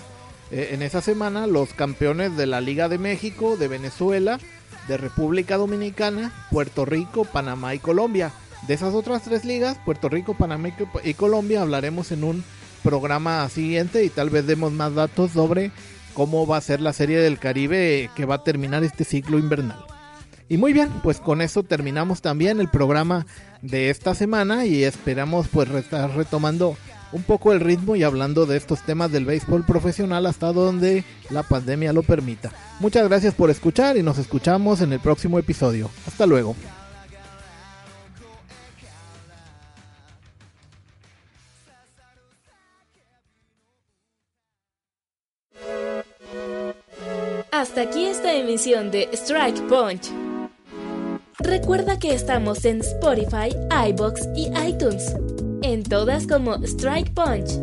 eh, 0.51 0.71
en 0.73 0.83
esa 0.83 1.01
semana 1.01 1.47
los 1.47 1.73
campeones 1.73 2.37
de 2.37 2.47
la 2.47 2.61
Liga 2.61 2.91
de 2.91 2.99
México, 2.99 3.57
de 3.57 3.69
Venezuela, 3.69 4.39
de 4.87 4.99
República 4.99 5.57
Dominicana, 5.57 6.31
Puerto 6.51 6.85
Rico, 6.85 7.25
Panamá 7.25 7.75
y 7.75 7.79
Colombia. 7.79 8.33
De 8.69 8.75
esas 8.75 8.93
otras 8.93 9.23
tres 9.23 9.47
ligas, 9.47 9.79
Puerto 9.85 10.11
Rico, 10.11 10.35
Panamá 10.35 10.71
y 11.05 11.15
Colombia, 11.15 11.63
hablaremos 11.63 12.13
en 12.13 12.25
un 12.25 12.45
programa 12.83 13.49
siguiente 13.49 14.05
y 14.05 14.11
tal 14.11 14.29
vez 14.29 14.47
demos 14.47 14.73
más 14.73 14.95
datos 14.95 15.33
sobre 15.33 15.71
cómo 16.13 16.47
va 16.47 16.59
a 16.59 16.63
ser 16.63 16.83
la 16.83 16.93
serie 16.93 17.19
del 17.19 17.39
Caribe 17.39 18.11
que 18.15 18.27
va 18.27 18.37
a 18.37 18.45
terminar 18.45 18.85
este 18.85 19.05
ciclo 19.05 19.39
invernal. 19.39 19.94
Y 20.49 20.59
muy 20.59 20.73
bien, 20.73 20.91
pues 21.03 21.21
con 21.21 21.41
eso 21.41 21.63
terminamos 21.63 22.21
también 22.21 22.61
el 22.61 22.69
programa 22.69 23.27
de 23.63 23.91
esta 23.91 24.15
semana 24.15 24.67
y 24.67 24.85
esperamos 24.85 25.49
pues 25.49 25.71
estar 25.71 26.15
retomando 26.15 26.77
un 27.13 27.23
poco 27.23 27.53
el 27.53 27.61
ritmo 27.61 27.97
y 27.97 28.03
hablando 28.03 28.45
de 28.45 28.57
estos 28.57 28.83
temas 28.83 29.11
del 29.11 29.25
béisbol 29.25 29.65
profesional 29.65 30.27
hasta 30.27 30.53
donde 30.53 31.05
la 31.31 31.45
pandemia 31.45 31.93
lo 31.93 32.03
permita. 32.03 32.53
Muchas 32.81 33.09
gracias 33.09 33.35
por 33.35 33.51
escuchar 33.51 33.97
y 33.97 34.03
nos 34.03 34.19
escuchamos 34.19 34.81
en 34.81 34.93
el 34.93 35.01
próximo 35.01 35.39
episodio. 35.39 35.91
Hasta 36.07 36.27
luego. 36.27 36.57
Hasta 47.53 47.83
aquí 47.83 48.07
esta 48.07 48.35
emisión 48.35 48.91
de 48.91 49.09
Strike 49.13 49.63
Punch. 49.69 50.24
Recuerda 51.41 51.99
que 51.99 52.15
estamos 52.15 52.65
en 52.65 52.81
Spotify, 52.81 53.51
iBox 53.89 54.29
y 54.37 54.53
iTunes. 54.67 55.17
En 55.63 55.83
todas 55.83 56.29
como 56.29 56.55
Strike 56.63 57.13
Punch. 57.13 57.59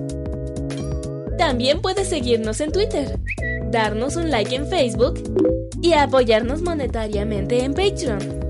También 1.37 1.81
puedes 1.81 2.09
seguirnos 2.09 2.59
en 2.59 2.71
Twitter, 2.71 3.17
darnos 3.71 4.17
un 4.17 4.29
like 4.29 4.53
en 4.53 4.67
Facebook 4.67 5.23
y 5.81 5.93
apoyarnos 5.93 6.61
monetariamente 6.61 7.63
en 7.63 7.73
Patreon. 7.73 8.41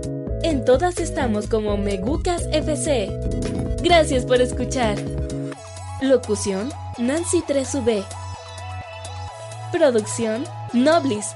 En 0.43 0.65
todas 0.65 0.99
estamos 0.99 1.45
como 1.47 1.77
Megucas 1.77 2.47
FC. 2.51 3.09
Gracias 3.83 4.25
por 4.25 4.41
escuchar. 4.41 4.97
Locución 6.01 6.69
Nancy 6.97 7.43
3V. 7.47 8.03
Producción 9.71 10.45
Noblis. 10.73 11.35